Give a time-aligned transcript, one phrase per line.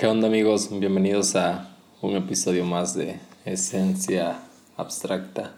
[0.00, 0.70] ¿Qué onda amigos?
[0.72, 4.40] Bienvenidos a un episodio más de Esencia
[4.78, 5.56] Abstracta.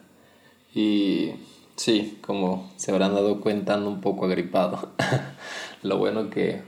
[0.74, 1.34] Y
[1.76, 4.88] sí, como se habrán dado cuenta, ando un poco agripado.
[5.84, 6.60] Lo bueno que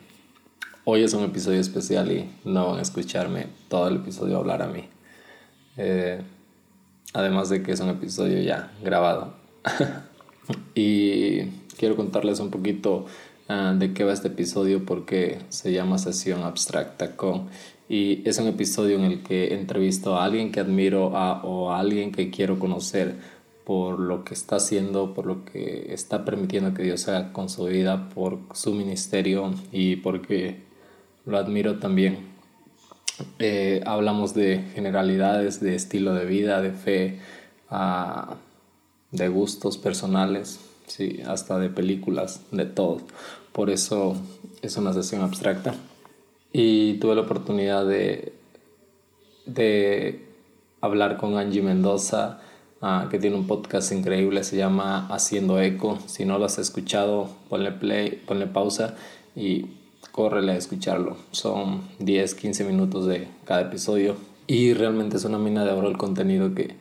[0.84, 4.68] hoy es un episodio especial y no van a escucharme todo el episodio hablar a
[4.68, 4.88] mí.
[5.76, 6.22] Eh,
[7.12, 9.34] además de que es un episodio ya grabado.
[10.76, 11.46] y
[11.76, 13.06] quiero contarles un poquito
[13.46, 17.48] Ah, de qué va este episodio porque se llama Sesión Abstracta con
[17.90, 21.78] y es un episodio en el que entrevisto a alguien que admiro a, o a
[21.78, 23.16] alguien que quiero conocer
[23.66, 27.66] por lo que está haciendo, por lo que está permitiendo que Dios haga con su
[27.66, 30.62] vida, por su ministerio y porque
[31.26, 32.20] lo admiro también.
[33.38, 37.20] Eh, hablamos de generalidades, de estilo de vida, de fe,
[37.70, 38.34] uh,
[39.10, 42.98] de gustos personales, sí, hasta de películas, de todo.
[43.52, 44.16] Por eso
[44.62, 45.74] es una sesión abstracta.
[46.52, 48.32] Y tuve la oportunidad de,
[49.46, 50.24] de
[50.80, 52.40] hablar con Angie Mendoza,
[52.80, 55.98] ah, que tiene un podcast increíble, se llama Haciendo Eco.
[56.06, 58.94] Si no lo has escuchado, ponle play, ponle pausa
[59.34, 59.66] y
[60.12, 61.16] córrele a escucharlo.
[61.32, 64.16] Son 10, 15 minutos de cada episodio.
[64.46, 66.76] Y realmente es una mina de oro el contenido que,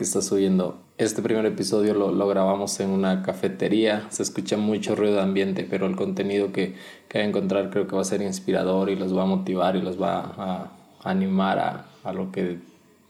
[0.00, 4.96] que está subiendo este primer episodio lo, lo, grabamos en una cafetería, se escucha mucho
[4.96, 6.74] ruido de ambiente, pero el contenido que,
[7.06, 9.76] que va a encontrar creo que va a ser inspirador y los va a motivar
[9.76, 10.72] y los va a,
[11.04, 12.60] animar a, a, lo que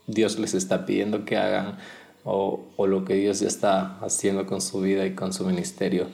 [0.05, 1.77] Dios les está pidiendo que hagan
[2.25, 6.07] o, o, lo que Dios ya está haciendo con su vida y con su ministerio.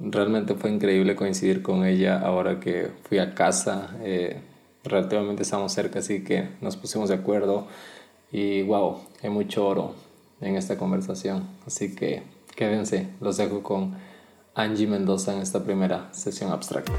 [0.00, 3.98] Realmente fue increíble coincidir con ella ahora que fui a casa.
[4.02, 4.40] Eh,
[4.82, 7.66] relativamente estamos cerca, así que nos pusimos de acuerdo
[8.32, 10.11] y wow, hay mucho oro
[10.42, 11.48] en esta conversación.
[11.66, 12.22] Así que
[12.54, 13.94] quédense, los dejo con
[14.54, 16.92] Angie Mendoza en esta primera sesión abstracta.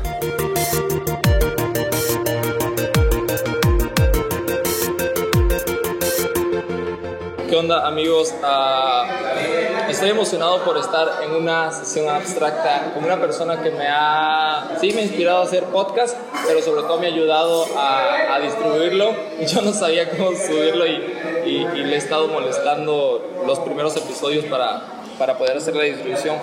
[7.49, 8.33] ¿Qué onda amigos?
[8.41, 14.75] Uh, estoy emocionado por estar en una sesión abstracta con una persona que me ha,
[14.81, 16.17] sí, me ha inspirado a hacer podcast,
[16.47, 19.13] pero sobre todo me ha ayudado a, a distribuirlo.
[19.47, 21.03] Yo no sabía cómo subirlo y,
[21.45, 24.81] y, le he estado molestando los primeros episodios para,
[25.17, 26.37] para poder hacer la distribución.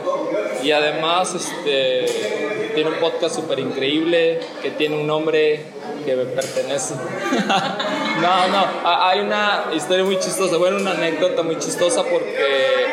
[0.62, 5.64] Y además este, tiene un podcast súper increíble que tiene un nombre
[6.04, 6.94] que me pertenece.
[8.20, 12.86] no, no, hay una historia muy chistosa, bueno, una anécdota muy chistosa porque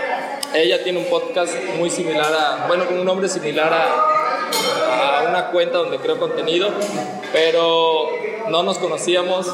[0.53, 5.47] ella tiene un podcast muy similar a, bueno, con un nombre similar a, a una
[5.47, 6.69] cuenta donde creo contenido,
[7.31, 8.09] pero
[8.49, 9.47] no nos conocíamos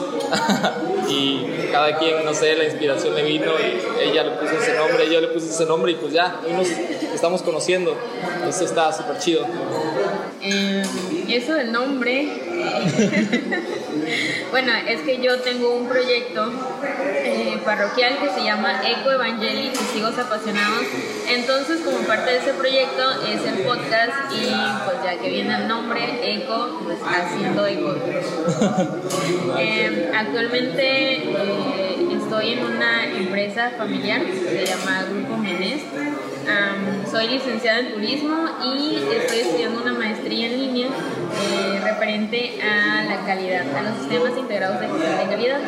[1.10, 5.12] y cada quien, no sé, la inspiración le vino y ella le puso ese nombre,
[5.12, 6.68] yo le puse ese nombre y pues ya, hoy
[7.14, 7.96] estamos conociendo.
[8.48, 9.46] Eso está súper chido.
[10.42, 10.84] Eh,
[11.30, 12.28] eso del nombre,
[14.52, 16.52] bueno, es que yo tengo un proyecto
[17.24, 20.86] eh, parroquial que se llama Eco Evangelii, Testigos Apasionados.
[21.28, 24.52] Entonces, como parte de ese proyecto es el podcast y
[24.86, 27.96] pues ya que viene el nombre, Eco, pues haciendo eco.
[29.60, 35.82] eh, actualmente eh, estoy en una empresa familiar que se llama Grupo Menés.
[37.10, 38.36] Soy licenciada en turismo
[38.76, 44.38] y estoy estudiando una maestría en línea eh, referente a la calidad, a los sistemas
[44.38, 45.60] integrados de gestión de calidad.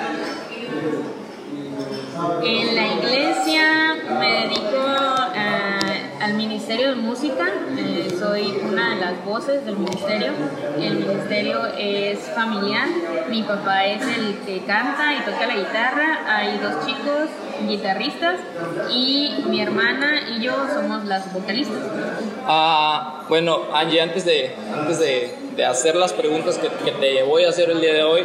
[2.44, 5.25] En la iglesia me dedico a,
[6.26, 7.46] al Ministerio de Música,
[7.78, 10.32] eh, soy una de las voces del ministerio.
[10.82, 12.88] El ministerio es familiar,
[13.30, 17.30] mi papá es el que canta y toca la guitarra, hay dos chicos
[17.68, 18.40] guitarristas
[18.92, 21.78] y mi hermana y yo somos las vocalistas.
[22.48, 27.46] Ah, bueno, Angie, antes de, antes de, de hacer las preguntas que, que, te voy
[27.46, 28.24] a hacer el día de hoy,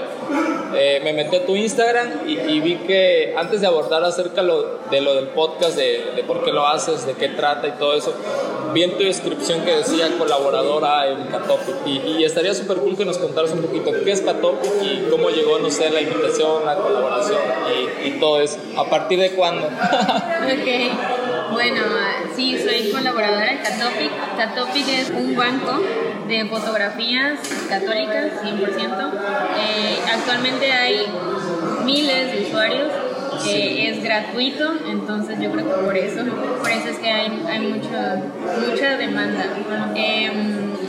[0.75, 4.79] eh, me metí a tu Instagram y, y, vi que antes de abordar acerca lo,
[4.91, 7.95] de lo del podcast, de, de, por qué lo haces, de qué trata y todo
[7.95, 8.15] eso,
[8.73, 13.05] vi en tu descripción que decía colaboradora en Catopic y, y estaría súper cool que
[13.05, 16.77] nos contaras un poquito qué es Catopic y cómo llegó, no sé, la invitación, la
[16.77, 17.39] colaboración
[18.05, 18.59] y, y todo eso.
[18.77, 19.67] ¿A partir de cuándo?
[19.67, 21.83] ok, bueno,
[22.35, 24.37] sí, soy colaboradora en Catopic.
[24.37, 25.81] Catopic es un banco
[26.31, 29.11] de fotografías católicas, 100%.
[29.59, 31.07] Eh, actualmente hay
[31.85, 32.93] miles de usuarios.
[33.49, 36.23] Eh, es gratuito, entonces yo creo que por eso,
[36.61, 38.23] por eso es que hay, hay mucha,
[38.69, 39.45] mucha demanda.
[39.97, 40.31] Eh,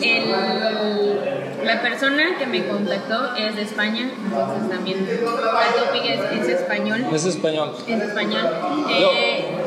[0.02, 7.06] el, la persona que me contactó es de España, entonces también Catopic es, es español.
[7.14, 7.74] Es español.
[7.88, 8.46] Es español.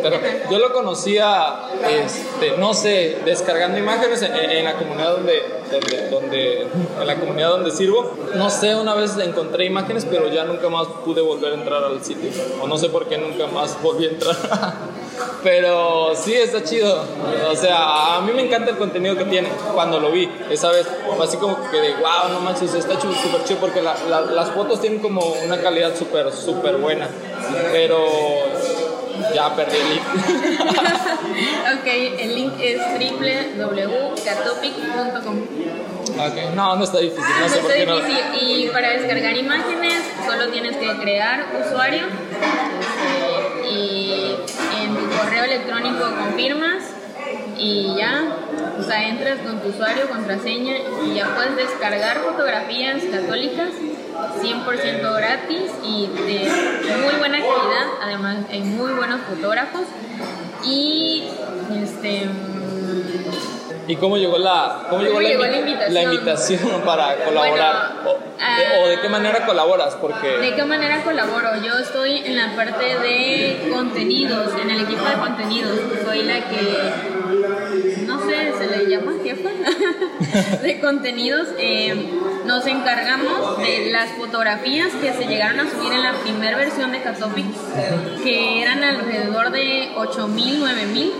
[0.04, 0.20] Pero
[0.50, 5.42] yo lo conocía, este, no sé, descargando imágenes en, la comunidad donde,
[6.10, 6.60] donde,
[7.00, 8.12] en la comunidad donde sirvo.
[8.34, 12.04] No sé, una vez encontré imágenes, pero ya nunca más pude volver a entrar al
[12.04, 12.30] sitio.
[12.60, 14.36] O no sé por qué nunca más volví a entrar.
[15.44, 17.04] Pero sí, está chido.
[17.50, 20.86] O sea, a mí me encanta el contenido que tiene cuando lo vi esa vez.
[21.22, 25.20] Así como que de wow, no manches, está súper chido porque las fotos tienen como
[25.44, 27.08] una calidad súper, súper buena.
[27.72, 27.98] Pero
[29.34, 30.02] ya perdí el link.
[31.78, 31.86] ok,
[32.18, 32.80] el link es
[33.58, 35.36] www.catopic.com.
[36.18, 37.24] Ok, no, no está difícil.
[37.40, 38.18] No, sé está difícil.
[38.40, 42.06] Y para descargar imágenes solo tienes que crear usuario
[43.68, 44.36] y
[44.82, 46.84] en tu correo electrónico confirmas
[47.56, 48.36] y ya,
[48.78, 50.74] o sea, entras con tu usuario, contraseña
[51.04, 53.70] y ya puedes descargar fotografías católicas
[54.44, 59.82] 100% gratis y de muy buena calidad, además hay muy buenos fotógrafos
[60.64, 61.24] y
[61.82, 62.28] este
[63.86, 66.80] ¿Y cómo llegó la, cómo llegó, la, invitación?
[66.86, 67.92] para colaborar?
[68.06, 69.94] o, de, qué manera colaboras?
[70.00, 70.26] Porque...
[70.26, 71.56] ¿De qué manera colaboro?
[71.62, 75.78] Yo estoy en la parte de contenidos, en el equipo de contenidos.
[76.04, 79.50] Soy la que, no sé, se llama jefa
[80.62, 81.48] de contenidos.
[81.58, 82.10] Eh,
[82.44, 87.00] nos encargamos de las fotografías que se llegaron a subir en la primera versión de
[87.00, 87.46] Catopic,
[88.22, 91.12] que eran alrededor de 8.000, 9.000.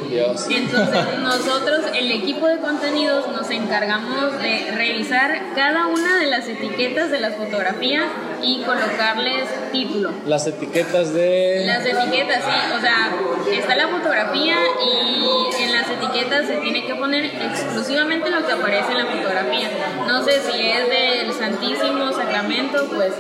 [0.51, 7.11] Entonces nosotros, el equipo de contenidos, nos encargamos de revisar cada una de las etiquetas
[7.11, 8.05] de las fotografías
[8.43, 10.13] y colocarles título.
[10.27, 11.65] Las etiquetas de...
[11.67, 12.77] Las etiquetas, sí.
[12.77, 13.13] O sea,
[13.59, 18.93] está la fotografía y en las etiquetas se tiene que poner exclusivamente lo que aparece
[18.93, 19.69] en la fotografía.
[20.07, 23.13] No sé si es del Santísimo Sacramento, pues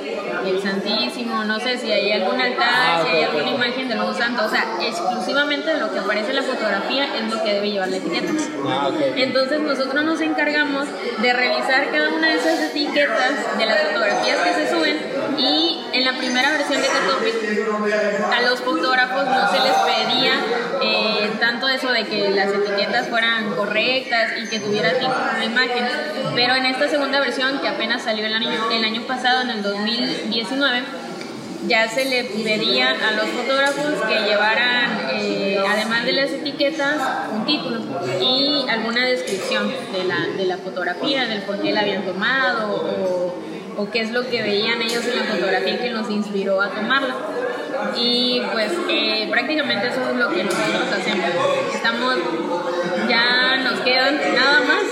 [0.47, 4.15] el Santísimo, no sé si hay algún altar, ah, si hay alguna imagen del Nuevo
[4.15, 4.45] Santo.
[4.45, 7.97] O sea, exclusivamente lo que aparece en la fotografía es lo que debe llevar la
[7.97, 8.33] etiqueta.
[8.67, 10.87] Ah, Entonces nosotros nos encargamos
[11.23, 16.05] de revisar cada una de esas etiquetas de las fotografías que se suben y en
[16.05, 17.35] la primera versión de Catopic
[18.33, 20.33] a los fotógrafos no se les pedía
[20.83, 25.87] eh, tanto eso de que las etiquetas fueran correctas y que tuviera tipo de imagen,
[26.35, 29.63] pero en esta segunda versión que apenas salió el año, el año pasado, en el
[29.63, 30.83] 2019,
[31.67, 36.97] ya se le pedía a los fotógrafos que llevaran, eh, además de las etiquetas,
[37.33, 37.81] un título
[38.21, 43.54] y alguna descripción de la, de la fotografía, del por qué la habían tomado o
[43.77, 47.15] o qué es lo que veían ellos en la fotografía que nos inspiró a tomarla.
[47.97, 51.31] Y pues eh, prácticamente eso es lo que nosotros hacemos.
[51.75, 52.15] Estamos,
[53.09, 54.85] ya nos quedan nada más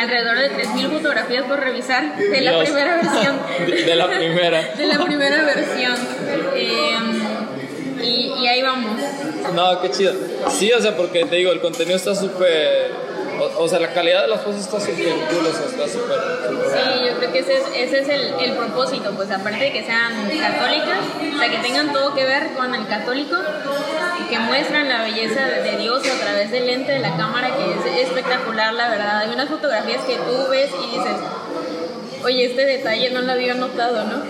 [0.00, 3.38] alrededor de 3.000 fotografías por revisar de la primera versión.
[3.86, 4.62] De, la primera.
[4.76, 5.94] de la primera versión.
[6.54, 7.22] Em,
[8.02, 9.00] y, y, ahí vamos.
[9.54, 10.14] No, qué chido.
[10.50, 12.90] Sí, o sea, porque te digo, el contenido está súper
[13.58, 16.18] o, sea, la calidad de las cosas está súper cool, o sea, está súper...
[16.72, 19.84] Sí, yo creo que ese es, ese es el, el, propósito, pues aparte de que
[19.84, 20.98] sean católicas,
[21.34, 23.36] o sea, que tengan todo que ver con el católico,
[24.28, 28.08] que muestran la belleza de Dios a través del lente de la cámara, que es
[28.08, 29.18] espectacular, la verdad.
[29.18, 31.16] Hay unas fotografías que tú ves y dices,
[32.24, 34.22] oye, este detalle no lo había notado, ¿no?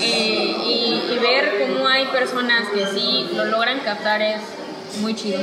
[0.00, 4.40] Eh, y, y ver cómo hay personas que sí lo logran captar es
[5.00, 5.38] muy chido.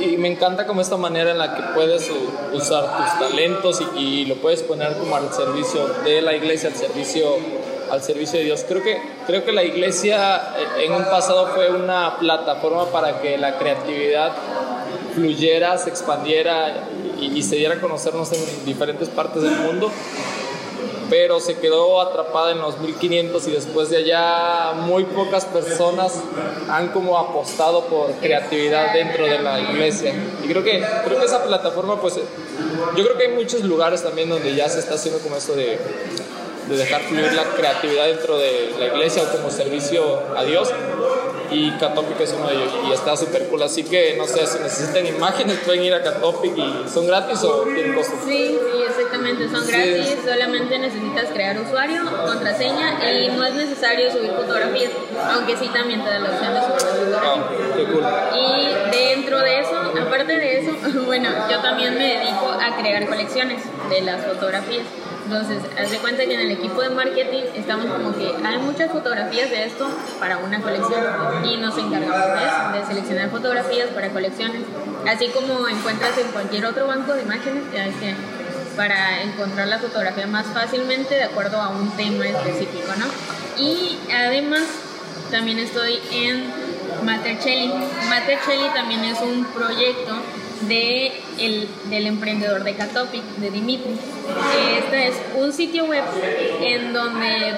[0.00, 2.10] Y me encanta como esta manera en la que puedes
[2.52, 7.36] usar tus talentos y, lo puedes poner como al servicio de la iglesia, al servicio,
[7.90, 8.64] al servicio de Dios.
[8.66, 13.36] Creo que, creo que la iglesia eh, en un pasado fue una plataforma para que
[13.38, 14.32] la creatividad
[15.14, 16.88] fluyera, se expandiera
[17.20, 19.90] y, y se diera a conocernos en diferentes partes del mundo
[21.10, 26.20] pero se quedó atrapada en los 1500 y después de allá muy pocas personas
[26.68, 30.14] han como apostado por creatividad dentro de la iglesia.
[30.42, 34.28] Y creo que, creo que esa plataforma, pues, yo creo que hay muchos lugares también
[34.28, 35.78] donde ya se está haciendo como esto de,
[36.68, 40.72] de dejar fluir la creatividad dentro de la iglesia o como servicio a Dios
[41.50, 43.62] y Catopic es uno de ellos y está súper cool.
[43.62, 47.62] Así que no sé, si necesitan imágenes pueden ir a Catopic y son gratis o
[47.62, 48.14] tienen costo.
[48.24, 54.32] Sí, sí, exactamente, son gratis, solamente necesitas crear usuario, contraseña y no es necesario subir
[54.32, 54.90] fotografías,
[55.34, 57.30] aunque sí también te da la opción de subir fotografías.
[57.36, 58.04] Oh, qué cool.
[58.36, 60.72] Y dentro de eso, aparte de eso,
[61.06, 64.86] bueno, yo también me dedico a crear colecciones de las fotografías.
[65.30, 68.90] Entonces, haz de cuenta que en el equipo de marketing estamos como que hay muchas
[68.90, 71.04] fotografías de esto para una colección
[71.44, 74.62] y nos encargamos de eso, de seleccionar fotografías para colecciones.
[75.08, 77.62] Así como encuentras en cualquier otro banco de imágenes,
[78.76, 83.06] para encontrar la fotografía más fácilmente de acuerdo a un tema específico, ¿no?
[83.56, 84.62] Y además
[85.30, 86.52] también estoy en
[87.04, 87.72] Mater Cheli.
[88.08, 90.12] Mater Cheli también es un proyecto
[90.62, 93.96] de el, del emprendedor de Catopic, de Dimitri.
[94.78, 96.04] Este es un sitio web
[96.60, 97.54] en donde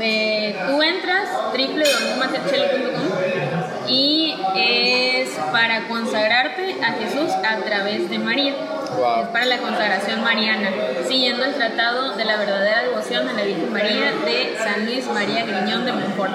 [0.00, 8.54] eh, tú entras www.matercheli.com y es para consagrarte a Jesús a través de María.
[8.96, 10.70] Es para la consagración mariana,
[11.06, 15.44] siguiendo el tratado de la verdadera devoción a la Virgen María de San Luis María
[15.44, 16.32] Griñón de Montfort.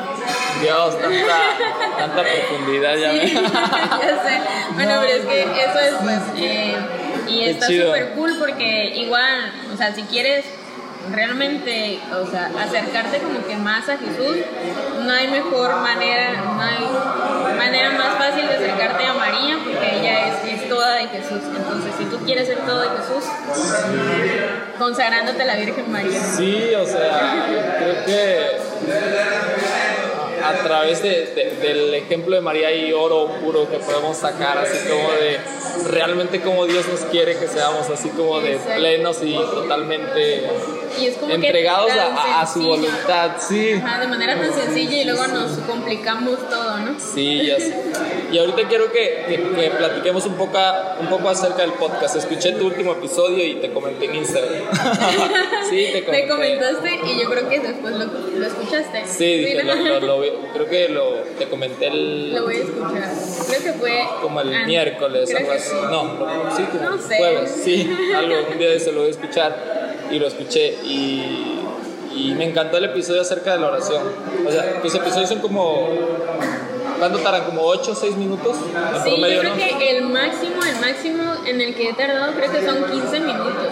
[0.62, 3.12] Dios, tanta, tanta profundidad ya.
[3.12, 4.42] Sí, ya sé.
[4.76, 6.20] Bueno, pero es que eso es pues...
[6.38, 6.76] Eh,
[7.28, 10.46] y está súper cool porque igual, o sea, si quieres
[11.12, 14.38] realmente, o sea, acercarte como que más a Jesús,
[15.04, 20.28] no hay mejor manera, no hay manera más fácil de acercarte a María porque ella
[20.28, 21.40] es, es toda de Jesús.
[21.56, 23.24] Entonces, si tú quieres ser todo de Jesús,
[24.78, 26.20] consagrándote a la Virgen María.
[26.20, 27.46] Sí, o sea,
[27.80, 28.58] creo que
[30.44, 34.78] a través de- de- del ejemplo de María hay oro puro que podemos sacar, así
[34.90, 35.40] como de
[35.92, 40.50] realmente como Dios nos quiere que seamos, así como de plenos y totalmente
[41.00, 43.72] Y es como que entregados tan a, a su voluntad, sí.
[43.74, 47.00] Ajá, de manera tan sencilla y luego nos complicamos todo, ¿no?
[47.00, 47.76] Sí, ya sé.
[48.32, 50.58] Y ahorita quiero que, que- que platiquemos un poco,
[51.00, 52.16] un poco acerca del podcast.
[52.16, 54.64] Escuché tu último episodio y te comenté en Instagram.
[55.70, 56.12] sí, te comenté.
[56.12, 59.06] Me comentaste y yo creo que después lo, lo escuchaste.
[59.06, 59.76] Sí, dije, ¿no?
[59.76, 63.10] lo, lo- lo creo que lo, te comenté el, Lo voy a escuchar.
[63.48, 64.04] Creo que fue.
[64.22, 65.70] como el an- miércoles, algo que así.
[65.70, 65.76] sí.
[65.90, 67.18] No, sí, como No sé.
[67.18, 69.81] jueves, sí, algo, un día de eso lo voy a escuchar
[70.12, 71.60] y lo escuché y,
[72.16, 74.04] y me encantó el episodio acerca de la oración.
[74.48, 75.88] O sea, tus episodios son como,
[77.00, 77.46] ¿cuánto tardan?
[77.46, 78.56] Como 8 o 6 minutos
[79.04, 79.58] Sí, yo promedio, creo ¿no?
[79.80, 83.68] que el máximo, el máximo en el que he tardado creo que son 15 minutos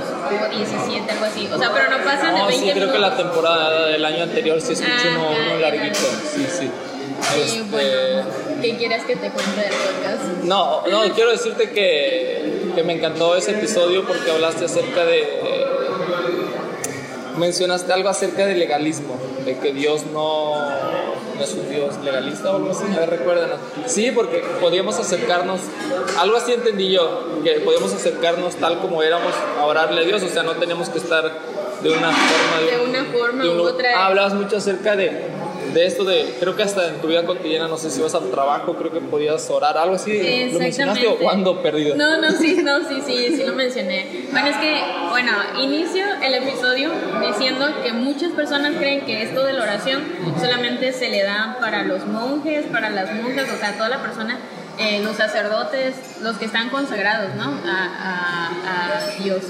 [0.46, 1.48] o 17, algo así.
[1.54, 3.02] O sea, pero no pasan de No, 20 sí, creo que minutos.
[3.02, 6.00] la temporada del año anterior sí escuché Ah, uno, uno larguito.
[6.34, 6.70] Sí, sí.
[7.36, 8.24] Y Este, bueno,
[8.62, 10.44] ¿qué quieres que te cuente del podcast?
[10.44, 15.59] No, no, quiero decirte que, que me encantó ese episodio porque hablaste acerca de...
[17.40, 19.16] mencionaste algo acerca del legalismo,
[19.46, 23.58] de que Dios no, no es un Dios legalista o algo así, a ver, recuérdanos.
[23.88, 25.62] Sí, porque podíamos acercarnos,
[26.20, 30.28] algo así entendí yo, que podíamos acercarnos tal como éramos a orarle a Dios, o
[30.30, 31.24] sea, no teníamos que estar
[31.82, 32.72] de una forma...
[32.72, 33.90] De un- una forma de un u otra.
[33.96, 35.10] Ah, hablabas mucho acerca de,
[35.74, 38.30] de esto de, creo que hasta en tu vida cotidiana, no sé si vas al
[38.32, 40.14] trabajo, creo que podías orar, algo así,
[40.52, 41.96] ¿lo mencionaste o ando perdido?
[41.96, 44.28] No, no, sí, no, sí, sí, sí lo mencioné.
[44.32, 46.92] Bueno, es que, bueno, inicio el episodio
[47.28, 50.04] diciendo que muchas personas creen que esto de la oración
[50.40, 54.38] solamente se le da para los monjes, para las monjas, o sea, toda la persona,
[54.78, 57.44] eh, los sacerdotes, los que están consagrados, ¿no?
[57.44, 59.44] A, a- a Dios.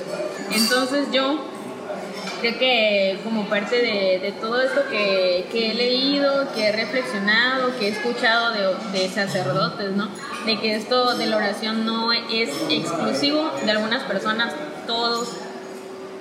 [0.52, 1.40] Entonces yo
[2.40, 7.88] creo que como parte de, todo esto que, que he leído, que he reflexionado, que
[7.88, 10.10] he escuchado de, de sacerdotes, ¿no?
[10.46, 14.54] De que esto de la oración no es exclusivo de algunas personas,
[14.88, 15.30] todos,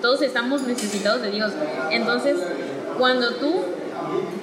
[0.02, 1.52] todos estamos necesitados de Dios.
[1.90, 2.37] Entonces,
[2.98, 3.64] cuando tú,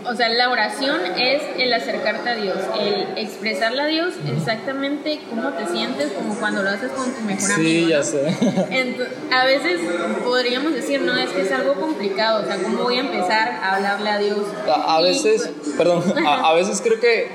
[0.06, 5.50] o sea, la oración es el acercarte a Dios, el expresarle a Dios exactamente cómo
[5.50, 7.70] te sientes, como cuando lo haces con tu mejor amigo.
[7.70, 8.26] Sí, ya sé.
[9.32, 9.80] A veces
[10.24, 13.76] podríamos decir, no, es que es algo complicado, o sea, ¿cómo voy a empezar a
[13.76, 14.40] hablarle a Dios?
[14.68, 17.30] A, veces, pues, perdón, a, a veces creo que,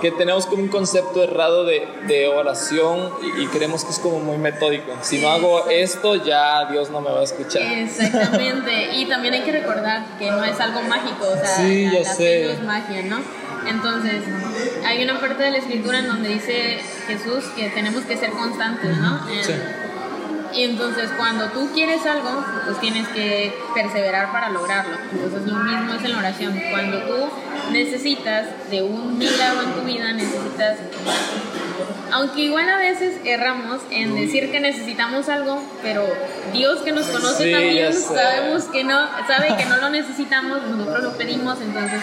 [0.00, 4.18] que tenemos como un concepto errado de, de oración y, y creemos que es como
[4.20, 4.92] muy metódico.
[5.02, 7.62] Si no hago esto, ya Dios no me va a escuchar.
[7.62, 11.92] Exactamente, y también hay que recordar que no es algo mágico, o sea, Sí, la,
[11.92, 12.16] yo la sé.
[12.16, 13.20] fe no es magia, ¿no?
[13.68, 14.22] Entonces,
[14.86, 16.78] hay una parte de la escritura en donde dice
[17.08, 19.28] Jesús que tenemos que ser constantes, ¿no?
[19.30, 19.52] En- Sí.
[20.54, 22.30] Y entonces cuando tú quieres algo,
[22.64, 24.96] pues tienes que perseverar para lograrlo.
[25.12, 26.58] Entonces lo mismo es en la oración.
[26.70, 27.28] Cuando tú
[27.70, 30.78] necesitas de un milagro en tu vida, necesitas...
[32.12, 36.06] Aunque igual a veces erramos en decir que necesitamos algo, pero
[36.52, 41.02] Dios que nos conoce Sí, también sabemos que no, sabe que no lo necesitamos, nosotros
[41.02, 42.00] lo pedimos, entonces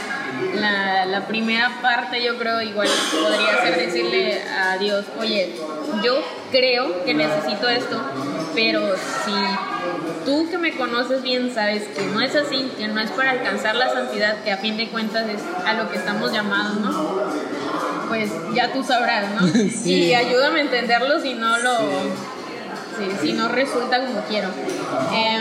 [0.56, 5.56] la, la primera parte yo creo igual podría ser decirle a Dios, oye,
[6.04, 8.02] yo creo que necesito esto,
[8.54, 9.32] pero si
[10.26, 13.76] tú que me conoces bien sabes que no es así, que no es para alcanzar
[13.76, 17.32] la santidad, que a fin de cuentas es a lo que estamos llamados, ¿no?
[18.08, 19.48] Pues ya tú sabrás, ¿no?
[19.70, 20.06] Sí.
[20.06, 21.78] Y ayúdame a entenderlo si no lo...
[22.98, 24.50] Sí, si no resulta como quiero.
[25.14, 25.40] Eh,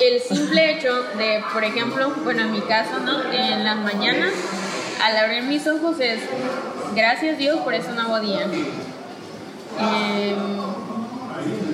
[0.00, 3.22] el simple hecho de, por ejemplo, bueno, en mi caso, ¿no?
[3.32, 4.32] En las mañanas,
[5.00, 6.18] al abrir mis ojos es,
[6.96, 8.48] gracias Dios por este nuevo día.
[9.80, 10.34] Eh,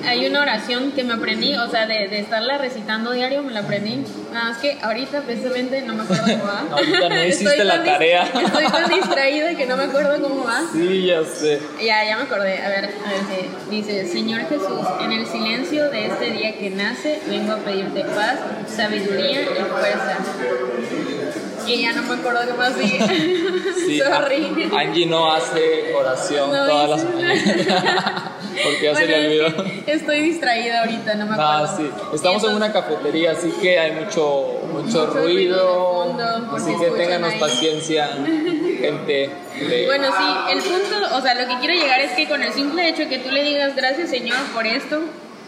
[0.07, 3.61] hay una oración que me aprendí, o sea, de, de estarla recitando diario, me la
[3.61, 4.05] aprendí.
[4.33, 6.65] Nada más que ahorita precisamente no me acuerdo cómo va.
[6.73, 8.25] ahorita no hiciste la tarea.
[8.25, 10.63] Estoy tan distraída que no me acuerdo cómo va.
[10.73, 11.61] Sí, ya sé.
[11.83, 12.63] Ya, ya me acordé.
[12.63, 13.49] A ver, a ver, sí.
[13.71, 18.39] dice, Señor Jesús, en el silencio de este día que nace, vengo a pedirte paz,
[18.67, 20.19] sabiduría y fuerza.
[21.67, 22.99] Y ya no me acuerdo más sigue.
[23.87, 24.71] Sí, Sorry.
[24.77, 28.23] Angie no hace oración No todas las mañanas.
[28.63, 29.65] Porque ya se Bueno, le es olvidó.
[29.85, 31.51] que estoy distraída ahorita, no me acuerdo.
[31.65, 31.91] Ah, sí.
[32.15, 36.17] Estamos en una cafetería, así que hay mucho, mucho, Mucho ruido
[36.55, 37.41] así que ténganos ahí.
[37.41, 38.09] paciencia,
[38.81, 39.31] gente.
[39.59, 42.53] de- Bueno, sí, el punto, o sea, lo que quiero llegar es que con el
[42.53, 45.01] simple hecho que tú le digas gracias Señor por esto,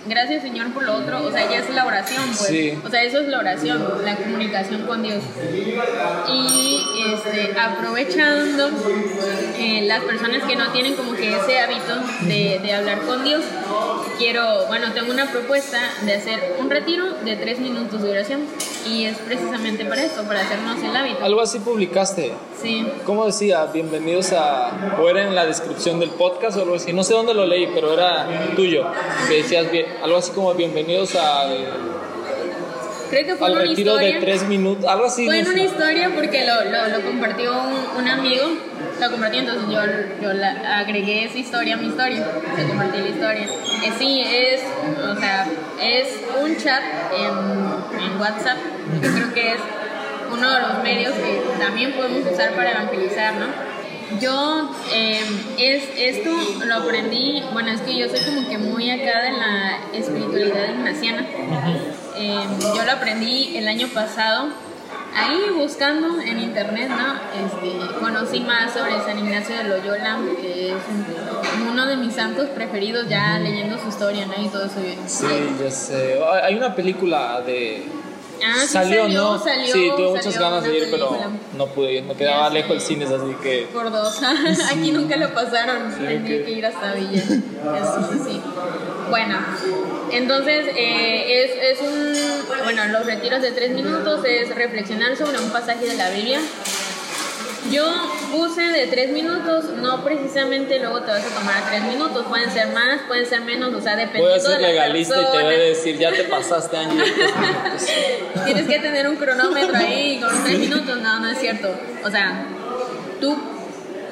[0.08, 2.46] gracias Señor por lo otro, o sea, ya es la oración, pues.
[2.46, 2.78] Sí.
[2.84, 5.22] O sea, eso es la oración, la comunicación con Dios.
[6.28, 6.80] Y
[7.12, 8.70] este, aprovechando
[9.58, 13.44] eh, las personas que no tienen como que ese hábito de, de hablar con Dios,
[14.18, 18.40] quiero, bueno, tengo una propuesta de hacer un retiro de tres minutos de oración
[18.88, 21.24] y es precisamente para esto, para hacernos el hábito.
[21.24, 22.32] Algo así publicaste.
[22.60, 22.86] Sí.
[23.04, 23.66] ¿Cómo decía?
[23.66, 24.96] Bienvenidos a.
[25.00, 26.92] O era en la descripción del podcast o algo así.
[26.92, 28.86] No sé dónde lo leí, pero era tuyo.
[29.28, 31.56] Que decías bien, algo así como bienvenidos al,
[33.10, 34.14] Creo que fue al una retiro historia.
[34.14, 34.84] de tres minutos.
[34.84, 35.26] Algo así.
[35.26, 38.46] Fue en una historia porque lo, lo, lo compartió un, un amigo,
[39.00, 39.80] lo compartió, entonces yo,
[40.22, 42.26] yo la, agregué esa historia a mi historia,
[42.56, 43.44] le compartí la historia.
[43.44, 44.62] Eh, sí, es,
[45.02, 45.46] o sea,
[45.80, 48.58] es un chat en, en WhatsApp,
[49.00, 49.60] que creo que es
[50.32, 53.46] uno de los medios que también podemos usar para evangelizar, ¿no?
[54.20, 55.20] Yo, eh,
[55.58, 56.30] es, esto
[56.64, 61.26] lo aprendí, bueno, es que yo soy como que muy acá de la espiritualidad ignaciana.
[62.16, 64.50] Eh, yo lo aprendí el año pasado,
[65.16, 67.14] ahí buscando en internet, ¿no?
[67.46, 72.48] Este, conocí más sobre San Ignacio de Loyola, que es un- uno de mis santos
[72.50, 74.34] preferidos, ya leyendo su historia, ¿no?
[74.42, 74.80] Y todo eso.
[75.06, 75.26] Sí,
[75.62, 76.18] ya sé.
[76.42, 77.84] Hay una película de.
[78.44, 79.38] Ah, sí salió, ¿no?
[79.38, 81.16] salió, sí, tuve muchas salió ganas de ir, pero
[81.56, 82.02] no pude ir.
[82.04, 82.74] Me quedaba Ya lejos sé.
[82.74, 83.68] el cine, así que.
[83.72, 84.20] Por dos.
[84.70, 85.90] Aquí nunca lo pasaron.
[85.94, 86.44] Tenía ok.
[86.44, 87.22] que ir hasta Villa.
[87.22, 87.42] Sí,
[88.12, 88.40] sí, sí.
[89.08, 89.38] Bueno,
[90.12, 92.14] entonces eh, es, es un.
[92.66, 96.40] Bueno, los retiros de tres minutos es reflexionar sobre un pasaje de la Biblia.
[97.70, 97.84] Yo
[98.32, 102.66] puse de tres minutos, no precisamente luego te vas a tomar tres minutos, pueden ser
[102.72, 105.42] más, pueden ser menos, o sea, dependiendo Voy a ser de la legalista y te
[105.44, 107.12] voy a decir, ya te pasaste, minutos.
[108.44, 111.68] Tienes que tener un cronómetro ahí con tres minutos, no, no es cierto.
[112.04, 112.46] O sea,
[113.20, 113.38] tú,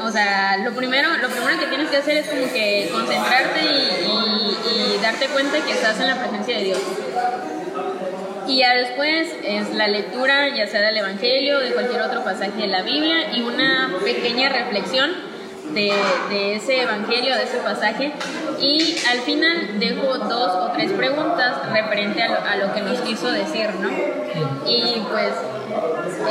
[0.00, 3.66] o sea, lo primero, lo primero que tienes que hacer es como que concentrarte y,
[3.66, 6.78] y- y darte cuenta que estás en la presencia de Dios.
[8.46, 12.66] Y ya después es la lectura, ya sea del Evangelio, de cualquier otro pasaje de
[12.66, 15.12] la Biblia y una pequeña reflexión
[15.72, 15.92] de,
[16.28, 18.12] de ese Evangelio, de ese pasaje.
[18.60, 23.00] Y al final dejo dos o tres preguntas referente a lo, a lo que nos
[23.00, 23.88] quiso decir, ¿no?
[24.66, 25.32] Y pues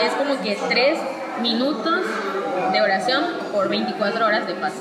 [0.04, 0.99] es como que tres
[1.41, 2.02] minutos
[2.71, 4.73] de oración por 24 horas de paz.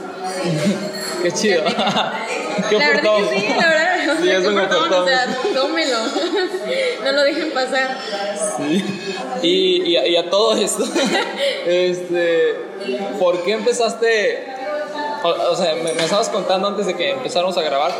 [1.23, 1.63] Qué chido.
[2.69, 4.17] Qué la verdad que sí, la verdad.
[4.23, 5.99] Sí, es un ofertón, o sea, tómelo.
[7.05, 7.97] no lo dejen pasar.
[8.57, 8.85] Sí.
[9.43, 10.85] Y, y, a- y a todo esto,
[11.67, 12.55] este,
[13.19, 14.47] ¿por qué empezaste?
[15.25, 17.93] O, o sea, me, me estabas contando antes de que empezáramos a grabar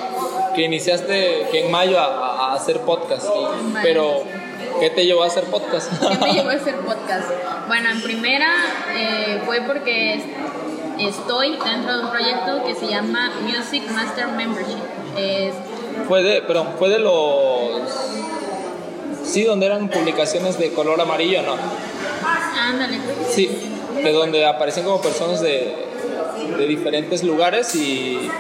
[0.55, 4.23] que iniciaste que en mayo a, hacer podcast, y- pero
[4.81, 5.91] ¿qué te llevó a hacer podcast?
[6.01, 7.29] ¿Qué me llevó a hacer podcast?
[7.69, 8.49] Bueno, en primera
[8.95, 10.23] eh, fue porque
[10.99, 14.79] estoy dentro de un proyecto que se llama Music Master Membership.
[15.17, 15.55] Es,
[16.09, 17.83] fue de, perdón, fue de los,
[19.25, 21.57] sí, donde eran publicaciones de color amarillo, ¿no?
[22.59, 22.99] ándale,
[23.31, 23.51] Sí,
[24.03, 25.75] de donde aparecen como personas de,
[26.59, 28.31] de diferentes lugares y,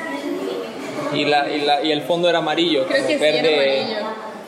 [1.12, 3.80] y, la, y, la, y el fondo era amarillo, Creo que sí era verde.
[3.80, 4.06] amarillo.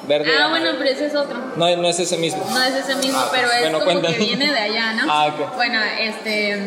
[0.08, 1.36] verde Ah, bueno, pero ese es otro.
[1.56, 2.44] No, no es ese mismo.
[2.50, 5.02] No es ese mismo, Ah, pero es bueno, como que viene de allá, ¿no?
[5.12, 5.56] Ah, ok.
[5.56, 6.58] Bueno, este.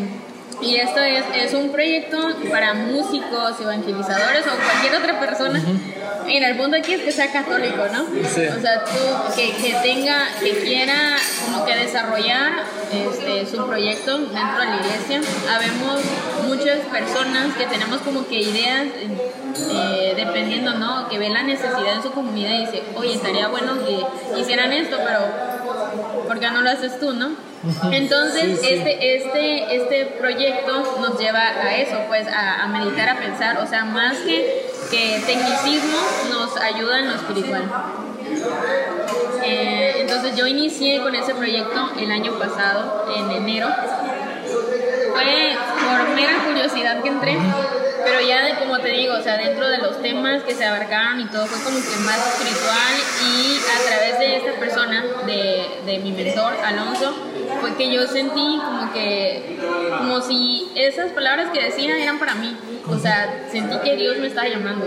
[0.62, 2.18] Y esto es, es un proyecto
[2.50, 5.62] para músicos, evangelizadores o cualquier otra persona.
[6.28, 8.06] Y el punto aquí es que sea católico, ¿no?
[8.28, 8.42] Sí.
[8.48, 11.16] O sea, tú que, que tenga, que quiera
[11.46, 15.22] como que desarrollar este, su proyecto dentro de la iglesia.
[15.50, 16.02] Habemos
[16.48, 18.88] muchas personas que tenemos como que ideas,
[19.72, 21.08] eh, dependiendo, ¿no?
[21.08, 24.98] Que ven la necesidad en su comunidad y dice, oye, estaría bueno que hicieran esto,
[25.06, 25.20] pero
[26.28, 27.47] ¿por qué no lo haces tú, no?
[27.92, 28.74] Entonces, Sí, sí.
[28.74, 33.68] este, este, este proyecto nos lleva a eso, pues, a, a meditar, a pensar, o
[33.68, 35.98] sea, más que, que tecnicismo,
[36.30, 37.64] nos ayuda en lo espiritual.
[39.44, 43.70] Eh, entonces yo inicié con ese proyecto el año pasado, en enero.
[45.14, 47.38] Fue por mera curiosidad que entré.
[48.04, 51.20] pero ya de, como te digo, o sea, dentro de los temas que se abarcaron
[51.22, 52.94] y todo fue como que más espiritual
[53.26, 57.16] y a través de esta persona, de, de mi mentor, Alonso,
[57.60, 59.58] fue que yo sentí como que,
[59.98, 62.56] como si esas palabras que decía eran para mí,
[62.90, 64.86] o sea, sentí que Dios me estaba llamando.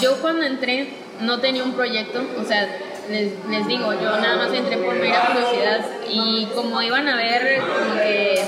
[0.00, 0.88] Yo cuando entré
[1.20, 2.68] no tenía un proyecto, o sea,
[3.08, 7.60] les, les, digo, yo nada más entré por mera curiosidad y como iban a ver
[7.60, 8.42] como que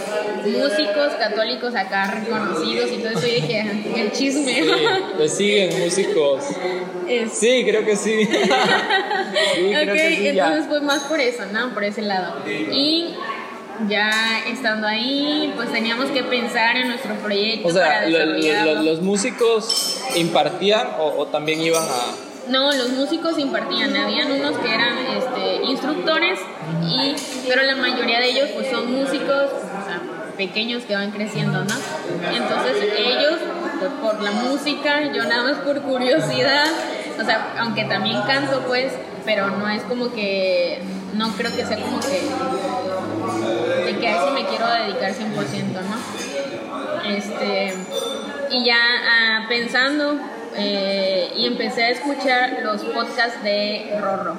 [0.50, 4.54] músicos católicos acá reconocidos y todo eso, yo dije, ah, el chisme.
[4.54, 4.70] Sí,
[5.16, 6.44] pues siguen músicos.
[7.06, 7.32] Es...
[7.32, 8.24] Sí, creo que sí.
[9.54, 11.74] sí ok, que sí, entonces fue más por eso, ¿no?
[11.74, 12.42] Por ese lado.
[12.46, 13.14] Y
[13.88, 17.68] ya estando ahí, pues teníamos que pensar en nuestro proyecto.
[17.68, 23.38] O sea, lo, lo, los músicos impartían o, o también iban a no, los músicos
[23.38, 26.38] impartían, habían unos que eran este, instructores,
[26.84, 27.16] y,
[27.48, 30.00] pero la mayoría de ellos pues son músicos o sea,
[30.36, 31.74] pequeños que van creciendo, ¿no?
[32.32, 33.40] Entonces ellos,
[33.80, 36.66] pues, por la música, yo nada más por curiosidad,
[37.20, 38.92] o sea, aunque también canto pues,
[39.24, 40.80] pero no es como que,
[41.14, 42.20] no creo que sea como que,
[43.96, 45.32] de que a eso me quiero dedicar 100%,
[45.82, 47.08] ¿no?
[47.08, 47.74] Este,
[48.50, 50.18] y ya ah, pensando
[50.56, 54.36] eh, y empecé a escuchar los podcasts de Rorro.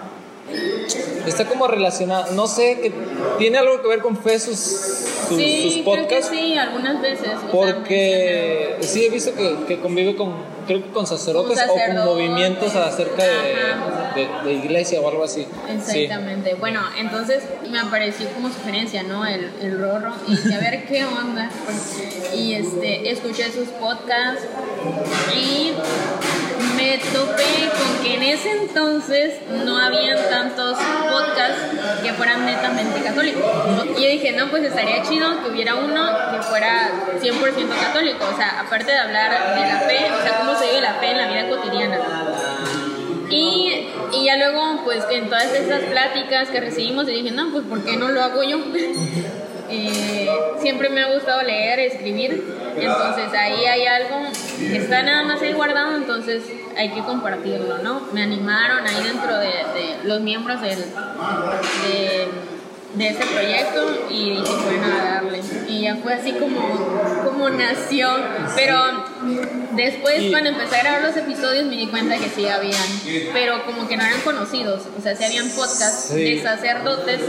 [1.25, 2.93] Está como relacionado, no sé, que
[3.37, 6.29] tiene algo que ver con fe sus, sus, sí, podcasts.
[6.29, 7.31] Creo que sí, algunas veces.
[7.51, 10.33] Porque sí he visto que, que, convive con,
[10.65, 13.55] creo que con sacerdotes o con movimientos acerca de,
[14.17, 15.45] de, de, iglesia o algo así.
[15.69, 16.51] Exactamente.
[16.51, 16.55] Sí.
[16.59, 19.25] Bueno, entonces me apareció como sugerencia, ¿no?
[19.25, 20.13] El, el Rorro.
[20.27, 21.49] Y dije, a ver qué onda.
[22.35, 24.43] Y este, escuché sus podcasts
[25.35, 25.73] y
[26.75, 30.77] me topé con que en ese entonces no habían tantos
[31.11, 31.61] podcasts
[32.03, 33.43] que fueran netamente católicos.
[33.97, 38.25] Y yo dije, no, pues estaría chido que hubiera uno que fuera 100% católico.
[38.31, 41.11] O sea, aparte de hablar de la fe, o sea, cómo se vive la fe
[41.11, 41.99] en la vida cotidiana.
[43.29, 47.83] Y, y ya luego, pues en todas esas pláticas que recibimos, dije, no, pues ¿por
[47.83, 48.59] qué no lo hago yo?
[49.69, 50.29] Eh,
[50.61, 52.41] siempre me ha gustado leer, escribir,
[52.77, 56.41] entonces ahí hay algo que está nada más ahí guardado, entonces
[56.77, 57.99] hay que compartirlo, ¿no?
[58.13, 59.51] Me animaron ahí dentro de,
[60.05, 62.27] los miembros del, de
[62.97, 65.41] de ese proyecto y dije, bueno, a darle.
[65.67, 66.59] Y ya fue así como,
[67.23, 68.09] como nació.
[68.55, 68.75] Pero
[69.71, 72.81] después, cuando empecé a grabar los episodios, me di cuenta que sí habían,
[73.33, 74.83] pero como que no eran conocidos.
[74.97, 76.35] O sea, sí habían podcasts sí.
[76.35, 77.19] de sacerdotes,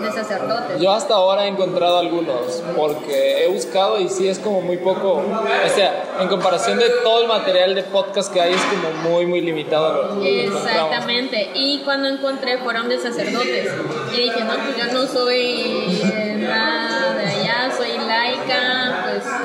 [0.00, 0.80] de sacerdotes.
[0.80, 5.14] Yo hasta ahora he encontrado algunos, porque he buscado y sí es como muy poco.
[5.14, 9.26] O sea, en comparación de todo el material de podcast que hay, es como muy,
[9.26, 10.22] muy limitado.
[10.24, 11.50] Exactamente.
[11.54, 13.70] Y cuando encontré, fueron de sacerdotes.
[14.12, 16.02] Y dije, no, pues yo no soy
[16.38, 18.77] nada de allá, soy laica,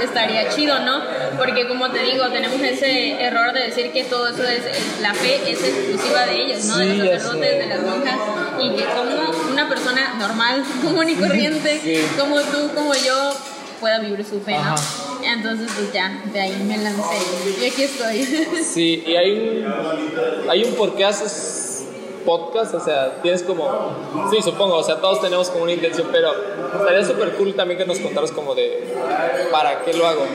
[0.03, 1.01] estaría chido, ¿no?
[1.37, 5.35] Porque como te digo, tenemos ese error de decir que todo eso es, la fe
[5.49, 6.77] es exclusiva de ellos, ¿no?
[6.77, 8.15] de los sacerdotes, de las monjas,
[8.61, 12.05] y que como una persona normal, común y corriente, sí.
[12.17, 13.33] como tú, como yo,
[13.79, 14.75] pueda vivir su fe, ¿no?
[15.25, 17.17] Entonces, pues ya, de ahí me lancé
[17.61, 18.47] y aquí estoy.
[18.63, 21.72] Sí, y hay un, hay un por qué haces
[22.25, 23.69] podcast, o sea, tienes como,
[24.31, 26.31] sí, supongo, o sea, todos tenemos como una intención, pero
[26.79, 28.83] estaría súper cool también que nos contaras como de,
[29.51, 30.25] ¿para qué lo hago?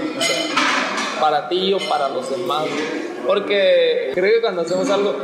[1.20, 2.66] Para ti o para los demás,
[3.26, 5.14] porque creo que cuando hacemos algo,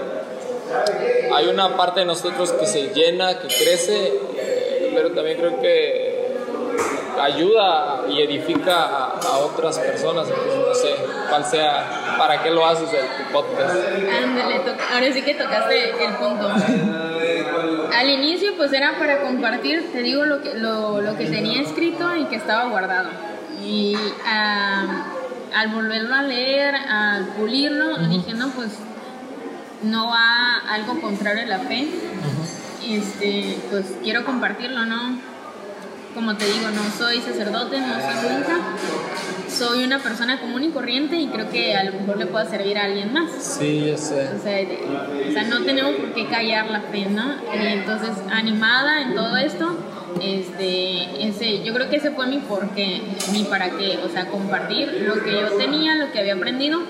[1.33, 4.13] hay una parte de nosotros que se llena, que crece,
[4.95, 6.04] pero también creo que
[7.21, 10.97] ayuda y edifica a, a, otras personas, entonces no sé
[11.29, 13.75] cuál sea, para qué lo haces el podcast.
[14.23, 14.61] Ándale,
[14.93, 16.49] ahora sí que tocaste el punto.
[17.95, 22.15] Al inicio pues era para compartir, te digo lo que, lo, lo que tenía escrito
[22.17, 23.09] y que estaba guardado.
[23.63, 25.15] Y uh,
[25.55, 28.09] al volverlo a leer, al pulirlo, uh -huh.
[28.09, 28.71] dije, no, pues
[29.83, 31.83] no va algo contrario a la fe.
[31.83, 32.97] Uh -huh.
[32.99, 35.34] este, pues quiero compartirlo, ¿no?
[36.15, 38.59] Como te digo, no soy sacerdote, no soy monja,
[39.49, 42.79] soy una persona común y corriente y creo que a lo mejor le pueda servir
[42.79, 43.31] a alguien más.
[43.39, 44.29] Sí, yo sé.
[44.29, 44.61] O sea,
[45.29, 47.35] o sea no tenemos por qué callar la fe, ¿no?
[47.55, 49.77] Y entonces, animada en todo esto,
[50.21, 55.05] este, ese, yo creo que ese fue mi porqué, mi para qué, o sea, compartir
[55.07, 56.81] lo que yo tenía, lo que había aprendido,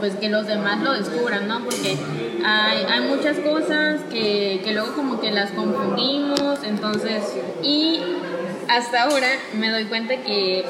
[0.00, 1.60] pues que los demás lo descubran, ¿no?
[1.60, 1.96] Porque
[2.44, 7.22] hay, hay muchas cosas que, que luego como que las confundimos, entonces,
[7.62, 8.00] y
[8.76, 10.64] hasta ahora me doy cuenta que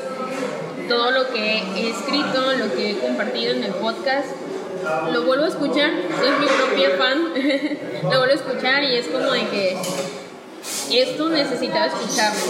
[0.88, 4.26] todo lo que he escrito, lo que he compartido en el podcast,
[5.12, 7.24] lo vuelvo a escuchar, soy mi propia fan,
[8.02, 9.76] lo vuelvo a escuchar y es como de que
[10.92, 12.40] esto necesitaba escucharlo.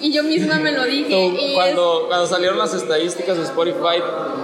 [0.00, 1.30] y yo misma me lo dije.
[1.30, 4.00] Tú, y cuando, cuando salieron las estadísticas de Spotify,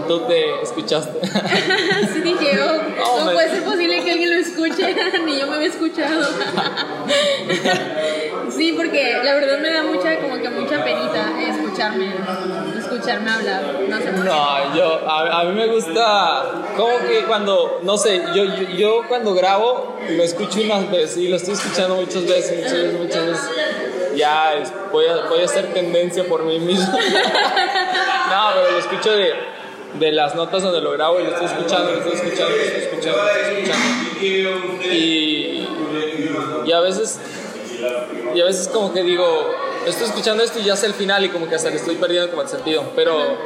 [0.08, 1.18] tú te escuchaste.
[1.22, 5.38] es- sí dije, oh, Oh, no me- puede ser posible que alguien lo escuche, ni
[5.38, 6.26] yo me había escuchado.
[8.50, 12.14] Sí, porque la verdad me da mucha, como que mucha penita escucharme,
[12.78, 13.62] escucharme hablar.
[13.88, 16.44] No yo, a, a mí me gusta,
[16.76, 21.28] como que cuando, no sé, yo, yo, yo cuando grabo lo escucho unas veces y
[21.28, 23.50] lo estoy escuchando muchas veces, muchas veces, muchas veces.
[24.16, 26.92] Ya, voy a, voy a hacer tendencia por mí mismo.
[26.92, 29.32] no, pero lo escucho de,
[29.98, 32.82] de las notas donde lo grabo y lo estoy escuchando, lo estoy escuchando, lo estoy
[32.82, 34.92] escuchando, lo estoy escuchando.
[34.92, 35.68] Y,
[36.66, 37.18] y a veces,
[38.34, 39.24] y a veces como que digo,
[39.86, 42.30] estoy escuchando esto y ya sé el final y como que hasta le estoy perdiendo
[42.30, 43.36] como el sentido, pero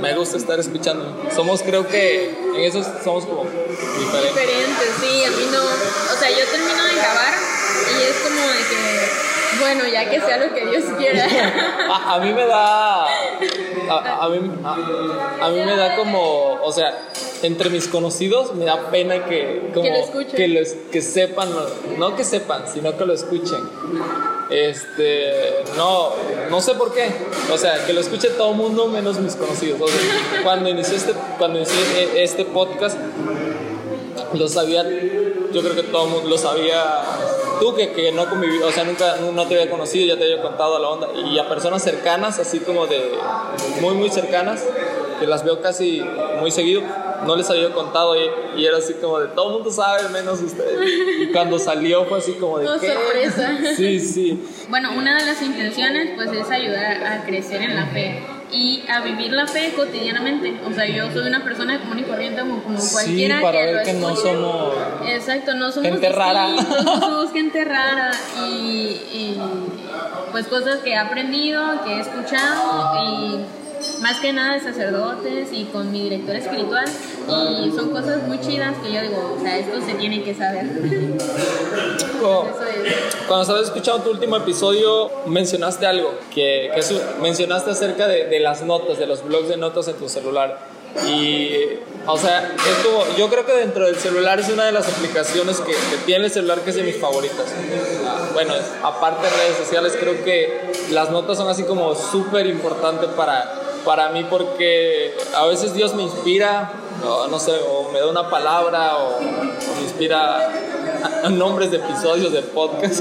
[0.00, 1.28] me gusta estar escuchando.
[1.34, 4.34] Somos, creo que en eso somos como diferentes.
[4.34, 5.62] Diferente, sí, a mí no.
[5.62, 7.34] O sea, yo termino de grabar
[7.98, 11.26] y es como de que, bueno, ya que sea lo que Dios quiera.
[11.90, 13.04] A, a mí me da.
[13.04, 16.58] A, a mí, a, a mí me da como.
[16.62, 17.08] O sea,
[17.42, 19.70] entre mis conocidos me da pena que.
[19.74, 20.34] Como, Que lo escuchen.
[20.36, 21.48] Que, los- que sepan,
[21.98, 23.60] no que sepan, sino que lo escuchen.
[24.50, 25.62] Este.
[25.76, 26.10] No,
[26.50, 27.10] no sé por qué.
[27.52, 29.80] O sea, que lo escuche todo el mundo menos mis conocidos.
[29.80, 31.76] O sea, cuando inicié este, cuando inicié
[32.14, 32.96] e- este podcast,
[34.34, 34.84] lo sabía,
[35.52, 36.82] yo creo que todo el mundo lo sabía.
[37.60, 40.24] Tú que, que no conviví, o sea, nunca no, no te había conocido, ya te
[40.32, 41.08] había contado la onda.
[41.28, 43.00] Y a personas cercanas, así como de
[43.80, 44.64] muy, muy cercanas,
[45.18, 46.00] que las veo casi
[46.40, 46.82] muy seguido,
[47.26, 50.40] no les había contado y, y era así como de todo el mundo sabe, menos
[50.40, 50.78] ustedes.
[51.20, 52.92] Y cuando salió fue así como de Oh, ¿qué?
[52.92, 53.58] sorpresa.
[53.76, 54.42] Sí, sí.
[54.68, 59.00] Bueno, una de las intenciones pues es ayudar a crecer en la fe y a
[59.02, 60.58] vivir la fe cotidianamente.
[60.68, 63.64] O sea, yo soy una persona común y corriente como, como Sí, cualquiera para que
[63.66, 64.74] ver lo que no somos
[65.06, 66.48] Exacto, no somos gente rara.
[66.48, 68.10] no somos gente rara
[68.46, 68.48] y,
[69.12, 69.40] y,
[70.32, 73.38] pues cosas que he aprendido, que he escuchado y
[74.00, 76.84] más que nada de sacerdotes y con mi director espiritual
[77.64, 80.66] y son cosas muy chidas que yo digo, o sea, esto se tiene que saber.
[82.18, 83.26] Es.
[83.26, 88.40] Cuando estabas escuchando tu último episodio, mencionaste algo, que, que su- mencionaste acerca de, de
[88.40, 90.58] las notas, de los blogs de notas en tu celular.
[91.06, 91.50] Y,
[92.06, 95.58] o sea, es como, yo creo que dentro del celular es una de las aplicaciones
[95.60, 97.46] que, que tiene el celular que es de mis favoritas.
[98.32, 103.60] Bueno, aparte de redes sociales, creo que las notas son así como súper importantes para,
[103.88, 106.70] para mí porque a veces Dios me inspira,
[107.02, 110.46] no sé, o me da una palabra, o, me inspira
[111.30, 113.00] nombres de episodios de podcast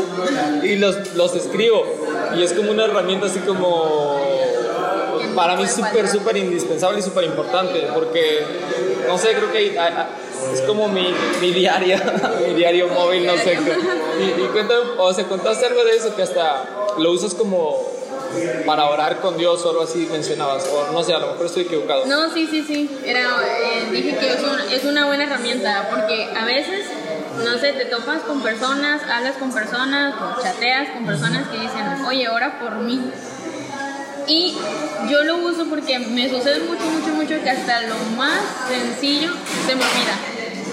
[0.64, 1.84] y los, los escribo.
[2.38, 4.22] Y es como una herramienta así como
[5.36, 8.46] para mí súper, súper indispensable y súper importante porque,
[9.10, 9.78] no sé, creo que
[10.54, 11.98] es como mi, mi diario,
[12.48, 13.58] mi diario móvil, no sé.
[14.22, 16.64] Y, y cuéntame, o sea, contaste algo de eso que hasta
[16.98, 17.97] lo usas como
[18.66, 21.64] para orar con Dios o algo así mencionabas, o no sé, a lo mejor estoy
[21.64, 22.06] equivocado.
[22.06, 22.90] No, sí, sí, sí.
[23.06, 26.86] Era, eh, dije que es, un- es una buena herramienta porque a veces,
[27.44, 32.28] no sé, te topas con personas, hablas con personas chateas con personas que dicen, oye,
[32.30, 33.12] ora por mí.
[34.30, 34.58] Y
[35.10, 39.32] yo lo uso porque me sucede mucho, mucho, mucho que hasta lo más sencillo
[39.66, 40.18] se me olvida.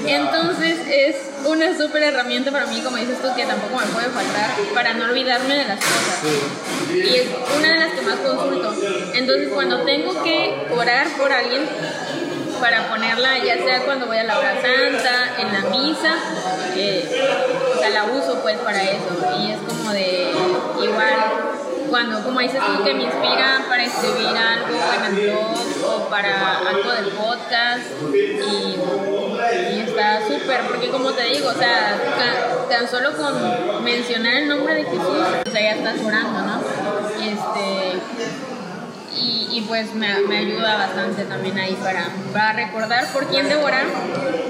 [0.06, 4.50] Entonces es una súper herramienta para mí, como dices tú, que tampoco me puede faltar
[4.74, 6.20] para no olvidarme de las cosas.
[6.92, 8.74] Y es una de las que más consulto.
[9.14, 11.68] Entonces cuando tengo que orar por alguien,
[12.60, 16.14] para ponerla ya sea cuando voy a la hora santa, en la misa,
[16.76, 17.04] eh,
[17.74, 19.34] o sea, la uso pues para eso.
[19.38, 20.30] Y es como de
[20.82, 21.53] igual
[21.88, 26.58] cuando, como dices tú, que me inspira para escribir algo en el blog o para
[26.58, 27.82] algo del podcast
[28.54, 31.96] y, está súper, porque como te digo, o sea,
[32.68, 36.60] tan solo con mencionar el nombre de Jesús, o sea, ya estás orando, ¿no?
[37.20, 38.00] Este,
[39.16, 43.64] y, y pues me, me ayuda bastante también ahí para, para recordar por quién debo
[43.64, 43.84] orar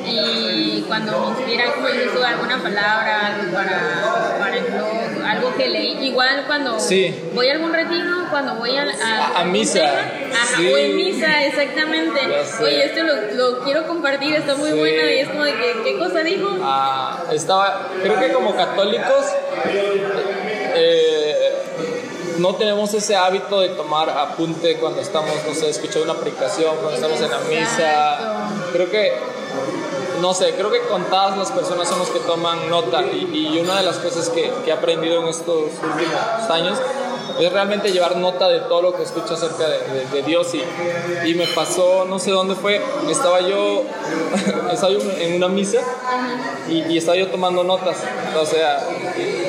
[0.07, 5.44] y cuando me inspira, como dices tú, alguna palabra, algo para, para el blog, algo
[5.57, 7.15] que leí, igual cuando Sí.
[7.35, 9.81] voy a algún retiro, cuando voy a, a, A- a misa.
[9.85, 10.73] Ajá, Sí.
[10.73, 12.21] o en misa, exactamente.
[12.61, 13.15] Oye, esto lo,
[13.53, 14.79] lo quiero compartir, está muy Sí.
[14.79, 16.49] bueno y es como de que, ¿qué cosa dijo?
[16.63, 19.25] Ah, estaba, creo que como católicos
[20.75, 21.53] eh,
[22.39, 26.95] no tenemos ese hábito de tomar apunte cuando estamos, no sé, escuchando una predicación, cuando
[26.95, 28.49] estamos en la misa.
[28.73, 29.13] Creo que,
[30.21, 33.83] no sé, creo que contadas las personas son los que toman nota y, una de
[33.85, 36.79] las cosas que, que he aprendido en estos últimos años
[37.41, 40.63] es realmente llevar nota de todo lo que escucho acerca de, Dios y,
[41.29, 43.83] y me pasó, no sé dónde fue, estaba yo,
[44.73, 45.79] estaba en una misa
[46.69, 47.97] y, y estaba yo tomando notas,
[48.41, 48.87] o sea,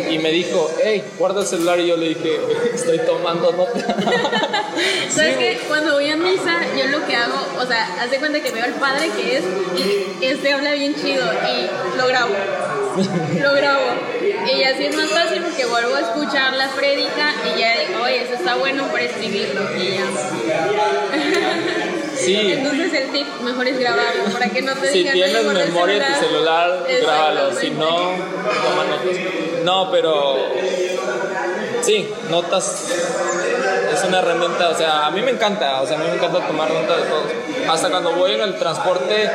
[0.10, 2.40] y me dijo, hey, guarda el celular y yo le dije,
[2.74, 3.80] estoy tomando nota.
[5.10, 5.60] ¿Sabes qué?
[5.68, 8.74] Cuando voy a misa, yo lo que hago, o sea, hace cuenta que veo al
[8.74, 9.44] padre que es
[9.78, 12.34] y este habla bien chido y lo grabo.
[13.42, 13.86] Lo grabo.
[14.22, 18.24] Y así es más fácil porque vuelvo a escuchar la prédica y ya digo, oye,
[18.24, 19.62] eso está bueno para escribirlo.
[19.78, 20.06] Y ya.
[22.18, 22.52] Sí.
[22.54, 25.64] Entonces el tip mejor es grabarlo para que no te Si digan, tienes "Oye, guarda
[25.64, 27.56] el memoria en tu celular, grábalo.
[27.60, 29.18] Si no, toma notas.
[29.64, 30.36] No, pero
[31.82, 32.92] sí, notas
[33.94, 36.46] es una herramienta, o sea, a mí me encanta, o sea, a mí me encanta
[36.46, 37.24] tomar nota de todo.
[37.70, 39.30] Hasta cuando voy en el transporte,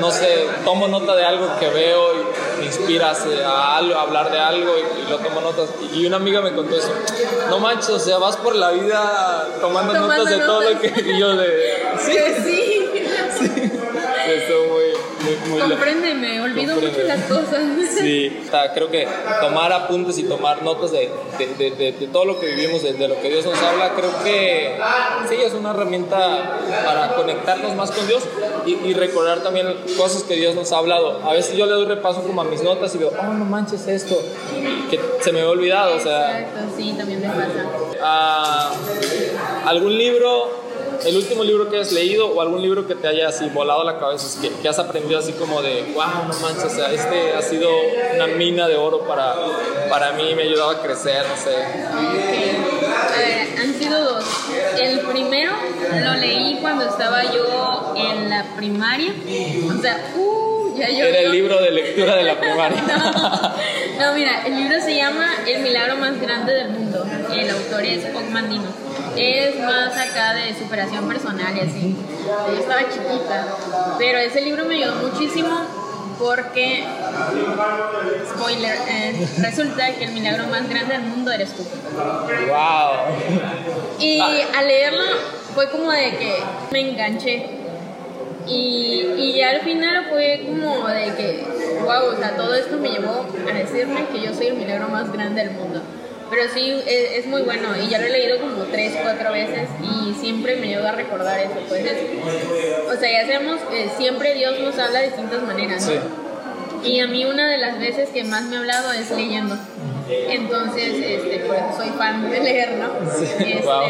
[0.00, 4.30] no sé, tomo nota de algo que veo y me inspira a, algo, a hablar
[4.30, 5.70] de algo y, y lo tomo notas.
[5.92, 6.92] Y una amiga me contó eso.
[7.48, 10.92] No manches, o sea, vas por la vida tomando, Tomando notas de todo lo notas.
[10.92, 11.75] que y yo de...
[11.98, 13.72] Sí, Que sí.
[14.28, 15.60] estoy muy, muy, muy...
[15.70, 17.08] Compréndeme, olvido mucho Compréndeme.
[17.20, 17.62] las cosas.
[17.98, 19.06] Sí, o sea, creo que
[19.40, 22.92] tomar apuntes y tomar notas de, de, de, de- de todo lo que vivimos, de,
[22.94, 24.76] de lo que Dios nos habla, creo que
[25.28, 28.22] sí es una herramienta para conectarnos más con Dios
[28.66, 31.20] y, y recordar también cosas que Dios nos ha hablado.
[31.24, 33.86] A veces yo le doy repaso como a mis notas y veo, oh, no manches
[33.86, 34.20] esto,
[34.90, 37.64] que se me había olvidado, o sea, Exacto, sí, también me pasa.
[38.02, 38.72] ah,
[39.66, 40.65] algún libro,
[41.06, 43.98] el último libro que has leído o algún libro que te haya así volado la
[43.98, 47.42] cabeza, que, que has aprendido así como de, wow, no manches, o sea, este ha
[47.42, 47.70] sido
[48.14, 49.34] una mina de oro para,
[49.88, 51.54] para mí, me ha ayudado a crecer, no sé.
[53.58, 54.24] Han sido dos.
[54.80, 55.52] El primero
[56.04, 59.12] lo leí cuando estaba yo en la primaria.
[59.68, 61.04] O sea, uh, ya yo.
[61.04, 62.82] Era el libro de lectura de la primaria.
[63.96, 67.06] No, no, mira, el libro se llama El milagro más grande del mundo.
[67.34, 68.85] El autor es Pog Mandino.
[69.16, 71.96] Es más acá de superación personal y así.
[72.50, 73.46] Yo estaba chiquita,
[73.98, 75.56] pero ese libro me ayudó muchísimo
[76.18, 76.84] porque,
[78.34, 81.62] spoiler, eh, resulta que el milagro más grande del mundo eres tú.
[82.48, 83.14] wow.
[83.98, 84.58] Y Ah.
[84.58, 85.02] al leerlo
[85.54, 86.34] fue como de que
[86.72, 87.46] me enganché.
[88.46, 91.44] Y, y ya al final fue como de que,
[91.82, 95.12] wow, o sea, todo esto me llevó a decirme que yo soy el milagro más
[95.12, 95.82] grande del mundo.
[96.28, 99.68] Pero sí, es, es muy bueno y ya lo he leído como tres, cuatro veces
[99.82, 101.54] y siempre me ayuda a recordar eso.
[101.68, 103.60] Pues es- o sea, ya sabemos
[103.96, 105.92] siempre Dios nos habla de distintas maneras, ¿no?
[105.92, 105.98] Sí.
[106.92, 109.56] Y a mí una de las veces que más me ha hablado es leyendo.
[110.08, 112.90] Entonces, este, por eso soy fan de leer, ¿no?
[113.20, 113.82] Este, Wow.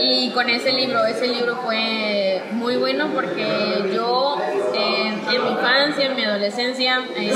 [0.00, 3.44] Y con ese libro, ese libro fue muy bueno porque
[3.92, 4.36] yo
[4.72, 4.93] eh,
[5.34, 7.32] en mi infancia, en mi adolescencia, eh,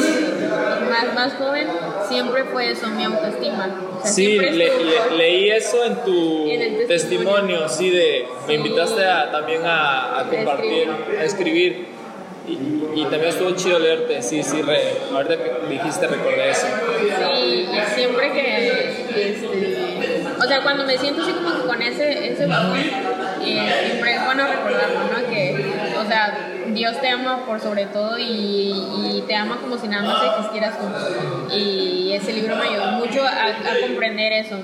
[0.91, 1.67] más, más joven,
[2.09, 3.69] siempre fue eso, mi autoestima.
[3.99, 4.71] O sea, Sí, le- le-
[5.17, 7.69] leí eso en tu En testimonio, testimonio.
[7.69, 8.55] sí, de me Sí.
[8.55, 10.89] invitaste a, también a, a compartir,
[11.21, 11.87] a escribir.
[12.47, 12.53] Y,
[13.01, 14.81] y también estuvo chido leerte, sí, sí, re,
[15.13, 16.67] ahorita que dijiste recordé eso.
[17.35, 19.47] Sí, y siempre que, este,
[20.43, 22.79] o sea, cuando me siento así como que con ese, ese bajón,
[23.45, 25.29] eh, siempre es bueno recordarlo, ¿no?
[25.31, 26.38] Que, o sea,
[26.79, 30.79] Dios te ama por sobre todo y, y te ama como si nada más existieras
[30.79, 31.55] tú.
[31.55, 34.57] Y ese libro me ayudó mucho a, a comprender eso.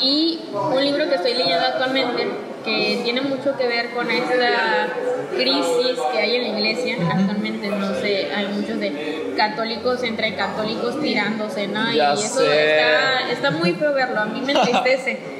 [0.00, 2.28] Y un libro que estoy leyendo actualmente
[2.64, 4.88] que tiene mucho que ver con esta
[5.36, 11.00] crisis que hay en la iglesia actualmente, no sé, hay muchos de católicos entre católicos
[11.00, 11.92] tirándose, ¿no?
[11.92, 15.18] Ya y eso está, está muy feo verlo, a mí me entristece.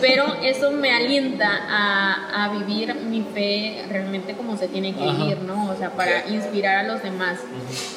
[0.00, 5.12] Pero eso me alienta a, a vivir mi fe realmente como se tiene que Ajá.
[5.24, 5.70] vivir, ¿no?
[5.70, 7.38] O sea, para inspirar a los demás,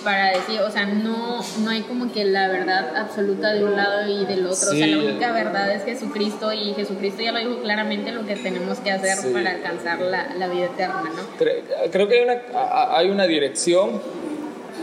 [0.04, 4.08] para decir, o sea, no, no hay como que la verdad absoluta de un lado
[4.10, 4.92] y del otro, o sea, Sí.
[4.92, 8.92] la única verdad es Jesucristo y Jesucristo ya lo dijo claramente lo que tenemos que
[8.92, 9.30] hacer Sí.
[9.34, 11.22] para alcanzar la, la vida eterna, ¿no?
[11.44, 14.02] Cre- Creo que hay una, hay una dirección,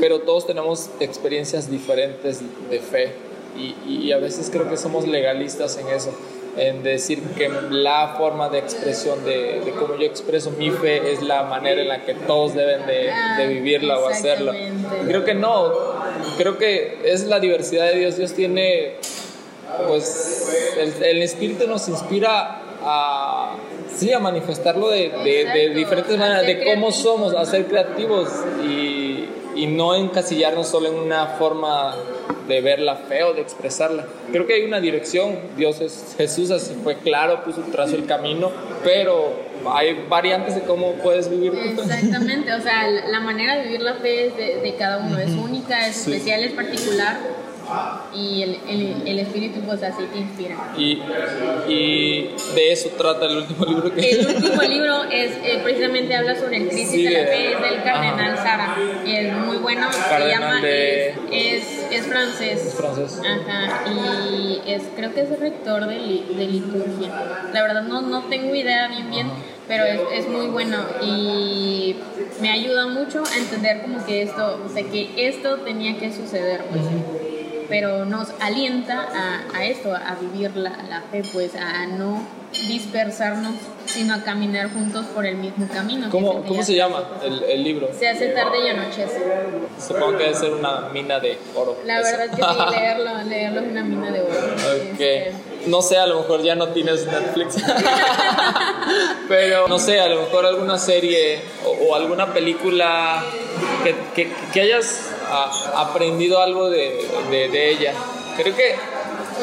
[0.00, 2.40] pero todos tenemos experiencias diferentes
[2.70, 3.12] de fe
[3.56, 3.74] y,
[4.06, 6.16] y a veces creo que somos legalistas en eso,
[6.58, 11.22] en decir que la forma de expresión de, de cómo yo expreso mi fe es
[11.22, 14.54] la manera en la que todos deben de, Ah, de vivirla o hacerla.
[15.06, 15.72] Creo que no,
[16.36, 18.16] creo que es la diversidad de Dios.
[18.16, 18.94] Dios tiene,
[19.86, 23.54] pues, el, el Espíritu nos inspira a,
[23.94, 28.28] sí, a manifestarlo de, de- de diferentes maneras, de cómo somos, a ser creativos
[28.62, 31.94] y, y no encasillarnos solo en una forma
[32.48, 34.06] de ver la fe o de expresarla.
[34.32, 38.50] Creo que hay una dirección, Dios es Jesús, así fue claro, puso, trazó el camino,
[38.82, 39.32] pero
[39.70, 41.52] hay variantes de cómo puedes vivir.
[41.54, 45.18] Exactamente, o sea, la la manera de vivir la fe es de, de cada uno,
[45.18, 46.12] es única, es Sí.
[46.12, 47.18] especial, es particular.
[48.14, 50.56] Y el, el, el espíritu pues así te inspira.
[50.76, 51.02] Y,
[51.68, 54.10] y de eso trata el último libro que...
[54.10, 57.60] El último libro es eh, precisamente habla sobre el crisis Sí, de la fe, es
[57.60, 62.64] del cardenal Sara, y es muy bueno, se Cardenal llama, de- es, es, es francés.
[62.66, 63.20] Es francés.
[63.20, 67.42] Ajá, y es, creo que es rector de, li- de liturgia.
[67.52, 69.30] La verdad no, no tengo idea bien bien,
[69.66, 71.96] pero es, es muy bueno y
[72.40, 76.62] me ayuda mucho a entender como que esto, o sea, que esto tenía que suceder,
[76.70, 76.82] pues.
[77.68, 82.26] Pero nos alienta a, a esto, a vivir la, la fe, pues, a no
[82.66, 83.54] dispersarnos,
[83.84, 86.08] sino a caminar juntos por el mismo camino.
[86.10, 87.90] ¿Cómo, ¿Cómo se llama el, el libro?
[87.98, 89.20] Se hace tarde y anochece.
[89.86, 91.76] Supongo que debe ser una mina de oro.
[91.84, 92.10] La Eso.
[92.16, 94.30] verdad que sí, leerlo, leerlo es una mina de oro.
[94.32, 95.00] Ok.
[95.00, 95.32] Este,
[95.66, 97.56] No sé, a lo mejor ya no tienes Netflix.
[99.28, 103.22] Pero no sé, a lo mejor alguna serie o, o alguna película
[103.84, 107.92] que, que, que hayas ah, aprendido algo de, de, de ella.
[108.36, 108.76] Creo que,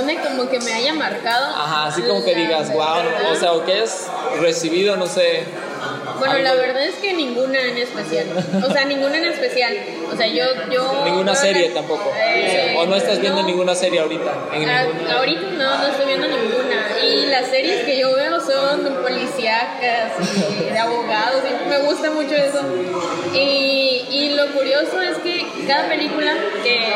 [0.02, 1.46] Una como que me haya marcado.
[1.48, 2.98] ajá, así como que digas, wow,
[3.32, 4.08] o sea, o que hayas
[4.40, 5.44] recibido, no sé.
[6.18, 8.26] Bueno, la verdad es que ninguna en especial.
[8.68, 9.76] O sea, ninguna en especial.
[10.12, 10.46] O sea, yo.
[10.72, 12.12] yo Ninguna serie tampoco.
[12.18, 13.48] Eh, o no estás viendo no.
[13.48, 14.32] ninguna serie ahorita.
[14.54, 16.88] En Ah, ninguna- ahorita no, no estoy viendo ninguna.
[17.04, 20.14] Y las series que yo veo son policíacas
[20.62, 21.44] y de abogados.
[21.50, 22.62] Y me gusta mucho eso.
[23.34, 26.94] Y, y lo curioso es que cada película que,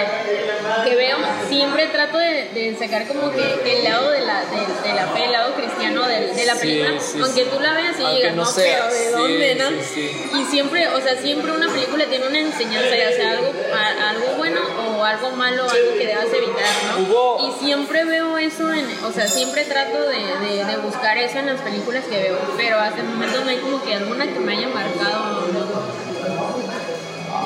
[0.90, 1.18] que veo
[1.48, 3.42] siempre trato de, de sacar como que
[3.78, 7.00] el lado de la, de, de la fe, el lado cristiano de, de la película.
[7.00, 7.50] sí, aunque sí.
[7.52, 10.40] tú la veas y Aunque digas, no no, pero ¿de dónde, no?
[10.40, 14.28] Y siempre, o sea, siempre una película tiene una enseñanza, ya sea algo, a- algo
[14.38, 14.62] bueno
[14.98, 17.04] o algo malo, algo que debas evitar, ¿no?
[17.14, 21.62] Hubo- Y siempre veo eso, en, o sea, siempre trato de, buscar eso en las
[21.62, 24.68] películas que veo, pero hasta el momento no hay como que alguna que me haya
[24.70, 25.48] marcado.
[25.52, 26.09] ¿no?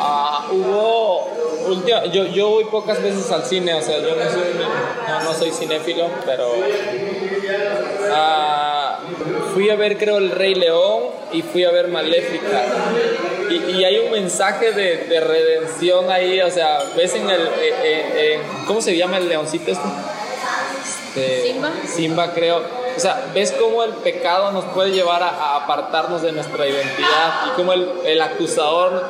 [0.06, 1.30] Ah, hubo
[1.68, 4.43] última, yo, yo voy pocas veces al cine, o sea, yo no soy,
[5.08, 6.51] no, no soy cinéfilo, pero
[8.12, 8.99] ah,
[9.54, 12.64] fui a ver creo El Rey León y fui a ver Maléfica.
[13.49, 17.51] Y, y hay un mensaje de, de redención ahí, o sea, ves en el, eh,
[17.82, 19.88] eh, ¿cómo se llama el leoncito este?
[21.16, 21.72] Este, Simba.
[21.88, 22.62] Simba creo.
[22.95, 27.47] O sea, ves cómo el pecado nos puede llevar a, a apartarnos de nuestra identidad
[27.47, 29.04] y cómo el, el acusador,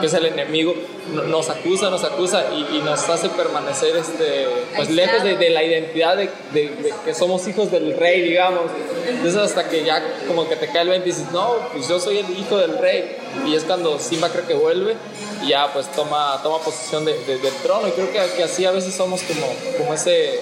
[0.00, 0.74] que es el enemigo,
[1.12, 5.50] no- nos acusa, nos acusa y, y nos hace permanecer este, pues, lejos de, de
[5.50, 8.62] la identidad de, de- de que somos hijos del rey, digamos.
[9.08, 11.98] Entonces hasta que ya como que te cae el 20 y dices, no, pues yo
[12.00, 13.16] soy el hijo del rey.
[13.46, 14.94] Y es cuando Simba creo que vuelve
[15.42, 17.86] y ya pues toma, toma posesión de- de- del trono.
[17.88, 19.46] Y creo que, que así a veces somos como,
[19.78, 20.40] como ese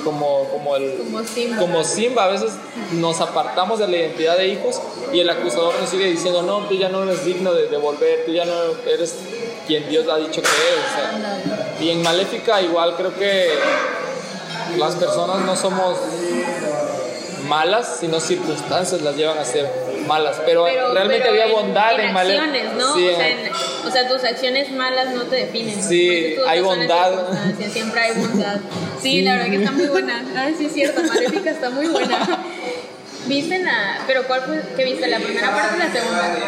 [0.00, 1.56] como, como el Como Simba.
[1.58, 2.52] como Simba, a veces
[2.92, 4.80] nos apartamos de la identidad de hijos
[5.12, 8.24] y el acusador nos sigue diciendo, no, tú ya no eres digno de, de volver,
[8.24, 8.52] tú ya no
[8.86, 9.14] eres
[9.66, 10.84] quien Dios ha dicho que eres.
[10.90, 11.10] o sea.
[11.14, 11.44] Ándale.
[11.80, 13.50] Y en Maléfica igual creo que
[14.76, 15.96] las personas no somos
[17.48, 22.08] malas, sino circunstancias las llevan a ser malas, pero, Pero, realmente pero había bondad en,
[22.10, 22.94] en acciones, ¿no?
[22.94, 23.52] Sí, o, sea, en- en-
[23.86, 25.82] o sea, tus acciones malas no te definen.
[25.82, 27.12] Sí, hay bondad.
[27.72, 28.56] Siempre hay bondad.
[29.00, 30.24] Sí, la verdad que está muy buena.
[30.36, 32.18] Ay, sí es cierto, Maléfica está muy buena.
[33.26, 33.98] ¿Viste la...
[34.06, 35.06] pero cuál fue que viste?
[35.06, 36.38] ¿La primera parte o la segunda?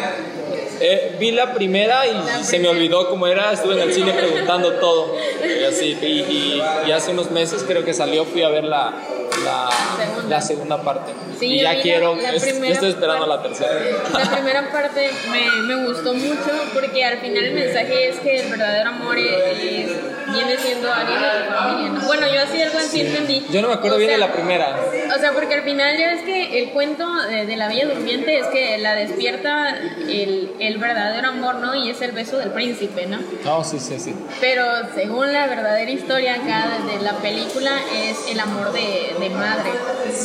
[0.79, 4.11] Eh, vi la primera y La se me olvidó cómo era, estuve en el cine
[4.11, 5.15] preguntando todo.
[5.43, 8.93] Y, así, y, y- y hace unos meses creo que salió, fui a ver la,
[9.43, 10.29] la, Segunda.
[10.29, 11.13] la segunda parte.
[11.39, 13.49] Sí, y ya la- quiero, la es- estoy esperando parte.
[13.49, 13.97] la tercera.
[14.17, 18.49] La primera parte me, me gustó mucho porque al final el mensaje es que el
[18.51, 19.97] verdadero amor es, es-
[20.33, 21.89] viene siendo alguien de tu familia.
[21.91, 22.05] ¿no?
[22.07, 23.45] Bueno, yo así algo así entendí.
[23.51, 24.75] Yo no me acuerdo O bien de la primera.
[25.15, 28.39] O sea, porque al final ya ves que el cuento de, de la Bella Durmiente
[28.39, 29.69] es que la despierta
[30.09, 31.75] el, el verdadero amor, ¿no?
[31.75, 33.19] Y es el beso del príncipe, ¿no?
[33.45, 34.15] No, sí, sí, sí.
[34.41, 39.69] Pero según la verdadera historia acá de la película es el amor de, de madre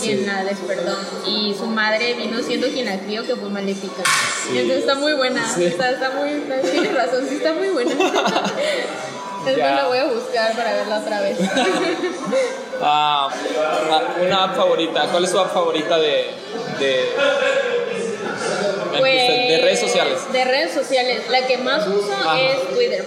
[0.03, 0.97] quien la despertó.
[1.26, 4.03] Y su madre vino siendo quien la crió, que fue maléfica.
[4.53, 5.47] Y entonces está muy buena.
[5.47, 5.64] Sí.
[5.66, 6.30] Está, está muy,
[6.70, 7.93] tienes razón, sí está muy buena.
[9.39, 9.74] Entonces Ya.
[9.76, 11.39] la voy a buscar para verla otra vez.
[12.81, 13.29] Ah,
[13.91, 16.31] ah, una app favorita, ¿cuál es tu app favorita de,
[16.79, 17.12] de,
[18.99, 20.33] Pues, de redes sociales?
[20.33, 21.22] De redes sociales.
[21.29, 22.41] La que más uso Ajá.
[22.41, 23.07] es Twitter.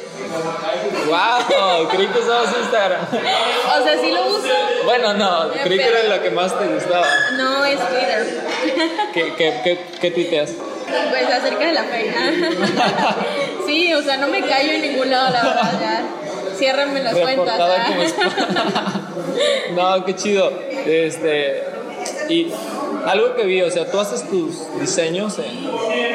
[1.07, 1.87] ¡Wow!
[1.89, 3.01] Creí que usabas Instagram.
[3.11, 4.47] O sea, sí lo uso.
[4.85, 7.07] Bueno, no, creí que era lo que más te gustaba.
[7.37, 8.43] No es Twitter.
[9.13, 10.51] ¿Qué, qué, qué, qué tuiteas?
[11.09, 12.13] Pues acerca de la fe.
[13.65, 15.79] sí, o sea, no me callo en ningún lado, la verdad.
[15.79, 16.03] Ya.
[16.61, 17.59] Ciérrenme las cuentas.
[17.59, 17.87] ¿ah?
[17.87, 19.11] como.
[19.75, 20.51] No, qué chido.
[20.85, 21.63] Este,
[22.29, 22.51] y
[23.07, 25.65] algo que vi, o sea, tú haces tus diseños en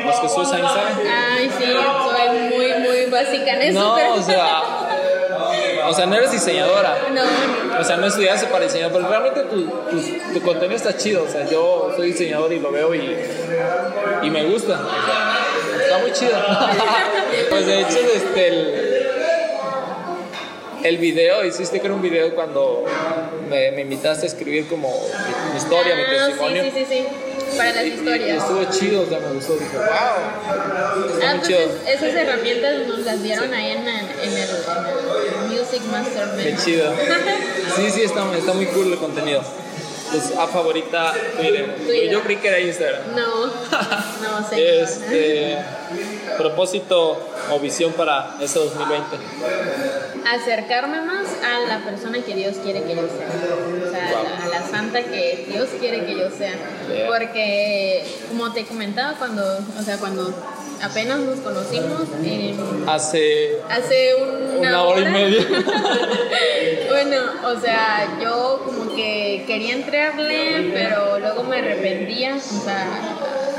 [0.07, 0.99] los que subes a Instagram.
[1.37, 3.81] Ay, sí, soy muy, muy básica en eso.
[3.81, 4.15] No, pero...
[4.21, 4.63] o sea,
[5.89, 6.97] o sea, no eres diseñadora.
[7.13, 7.81] No, no.
[7.81, 11.25] O sea, no estudiaste para diseñar, pero realmente tu, tu, tu contenido está chido.
[11.25, 13.17] O sea, yo soy diseñador y lo veo y,
[14.23, 14.75] y me gusta.
[14.75, 16.39] O sea, está muy chido.
[17.51, 18.86] pues de hecho, este, el,
[20.89, 22.85] el video, hiciste que era un video cuando
[23.51, 26.63] me, me invitaste a escribir como mi, mi historia, mi Ah, testimonio.
[26.65, 26.95] Sí, sí, sí,
[27.51, 27.57] sí.
[27.57, 28.43] Para las Y historias.
[28.43, 29.55] estuvo chido, o sea, me gustó.
[29.55, 29.87] Dije, wow.
[31.15, 31.61] Está Ah, muy pues chido.
[31.61, 36.43] es- esas herramientas nos las dieron ahí en el, en el, en el Music Mastermind.
[36.43, 36.93] Qué chido.
[37.77, 39.43] Sí, sí, está, está muy cool el contenido.
[40.11, 41.77] Pues a favorita Twitter.
[41.77, 42.11] Twitter.
[42.11, 43.15] Yo creí que era Instagram.
[43.15, 43.47] No,
[44.41, 44.81] no sé.
[44.83, 45.59] Este
[46.37, 47.19] propósito
[47.51, 49.17] o visión para este 2020.
[50.29, 53.29] Acercarme más a la persona que Dios quiere que yo sea.
[53.87, 56.55] O sea, a la, a la santa que Dios quiere que yo sea.
[56.89, 57.07] Yeah.
[57.07, 59.43] Porque, como te comentaba, cuando,
[59.79, 60.35] o sea, cuando
[60.83, 62.55] apenas nos conocimos, eh,
[62.87, 65.41] Hace hace una, una hora y media.
[66.89, 72.87] bueno, o sea, yo como que quería entrarle, pero luego me arrepentía, o sea,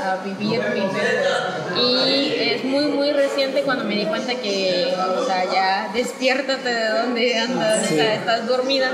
[0.02, 1.48] a, a vivir mis vidas.
[1.76, 6.88] Y es muy, muy reciente cuando me di cuenta que, o sea, ya despiértate de
[6.88, 8.90] donde andas, o sea, estás dormida.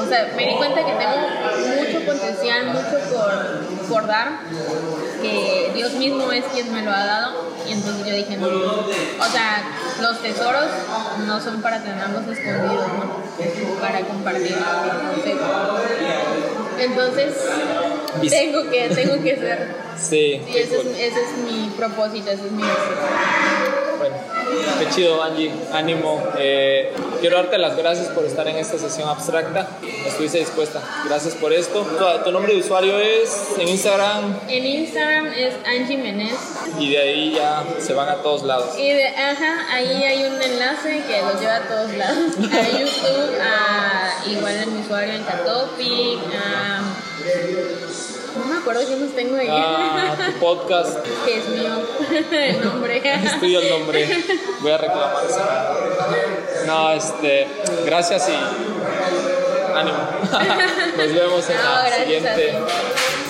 [0.00, 1.16] O sea, me di cuenta que tengo
[1.82, 4.40] mucho potencial, mucho por, por dar,
[5.22, 7.52] que Dios mismo es quien me lo ha dado.
[7.66, 9.62] Y entonces yo dije, no, o sea,
[10.00, 10.66] los tesoros
[11.26, 13.80] no son para tenerlos escondidos, ¿no?
[13.80, 14.56] Para compartir.
[16.78, 17.34] Entonces,
[18.28, 19.76] tengo que, tengo que ser.
[19.96, 20.42] Sí.
[20.44, 23.71] Sí, ese es, ese es mi propósito, ese es mi deseo.
[24.78, 25.52] Qué chido, Angie.
[25.72, 26.22] Ánimo.
[26.38, 29.68] Eh, quiero darte las gracias por estar en esta sesión abstracta.
[30.06, 30.80] Estuviste dispuesta.
[31.06, 31.82] Gracias por esto.
[31.82, 36.34] Tu, tu nombre de usuario es en Instagram En Instagram es Angie Menez.
[36.78, 38.76] y de ahí ya se van a todos lados.
[38.78, 42.32] Y de, ajá, ahí hay un enlace que los lleva a todos lados.
[42.52, 46.82] A YouTube, a igual en mi usuario en Catopic, a...
[48.38, 49.48] No me acuerdo qué más tengo ahí.
[49.50, 50.98] Ah, tu podcast.
[51.24, 51.72] que es mío
[52.32, 53.02] el nombre.
[53.04, 54.24] Es tuyo el nombre.
[54.60, 55.40] Voy a reclamar eso.
[56.66, 57.48] No, este.
[57.84, 58.34] Gracias y
[59.74, 59.98] ánimo.
[60.96, 62.58] Nos vemos en No, la siguiente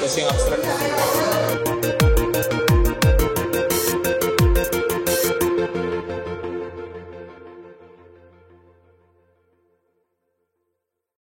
[0.00, 1.71] sesión abstracta.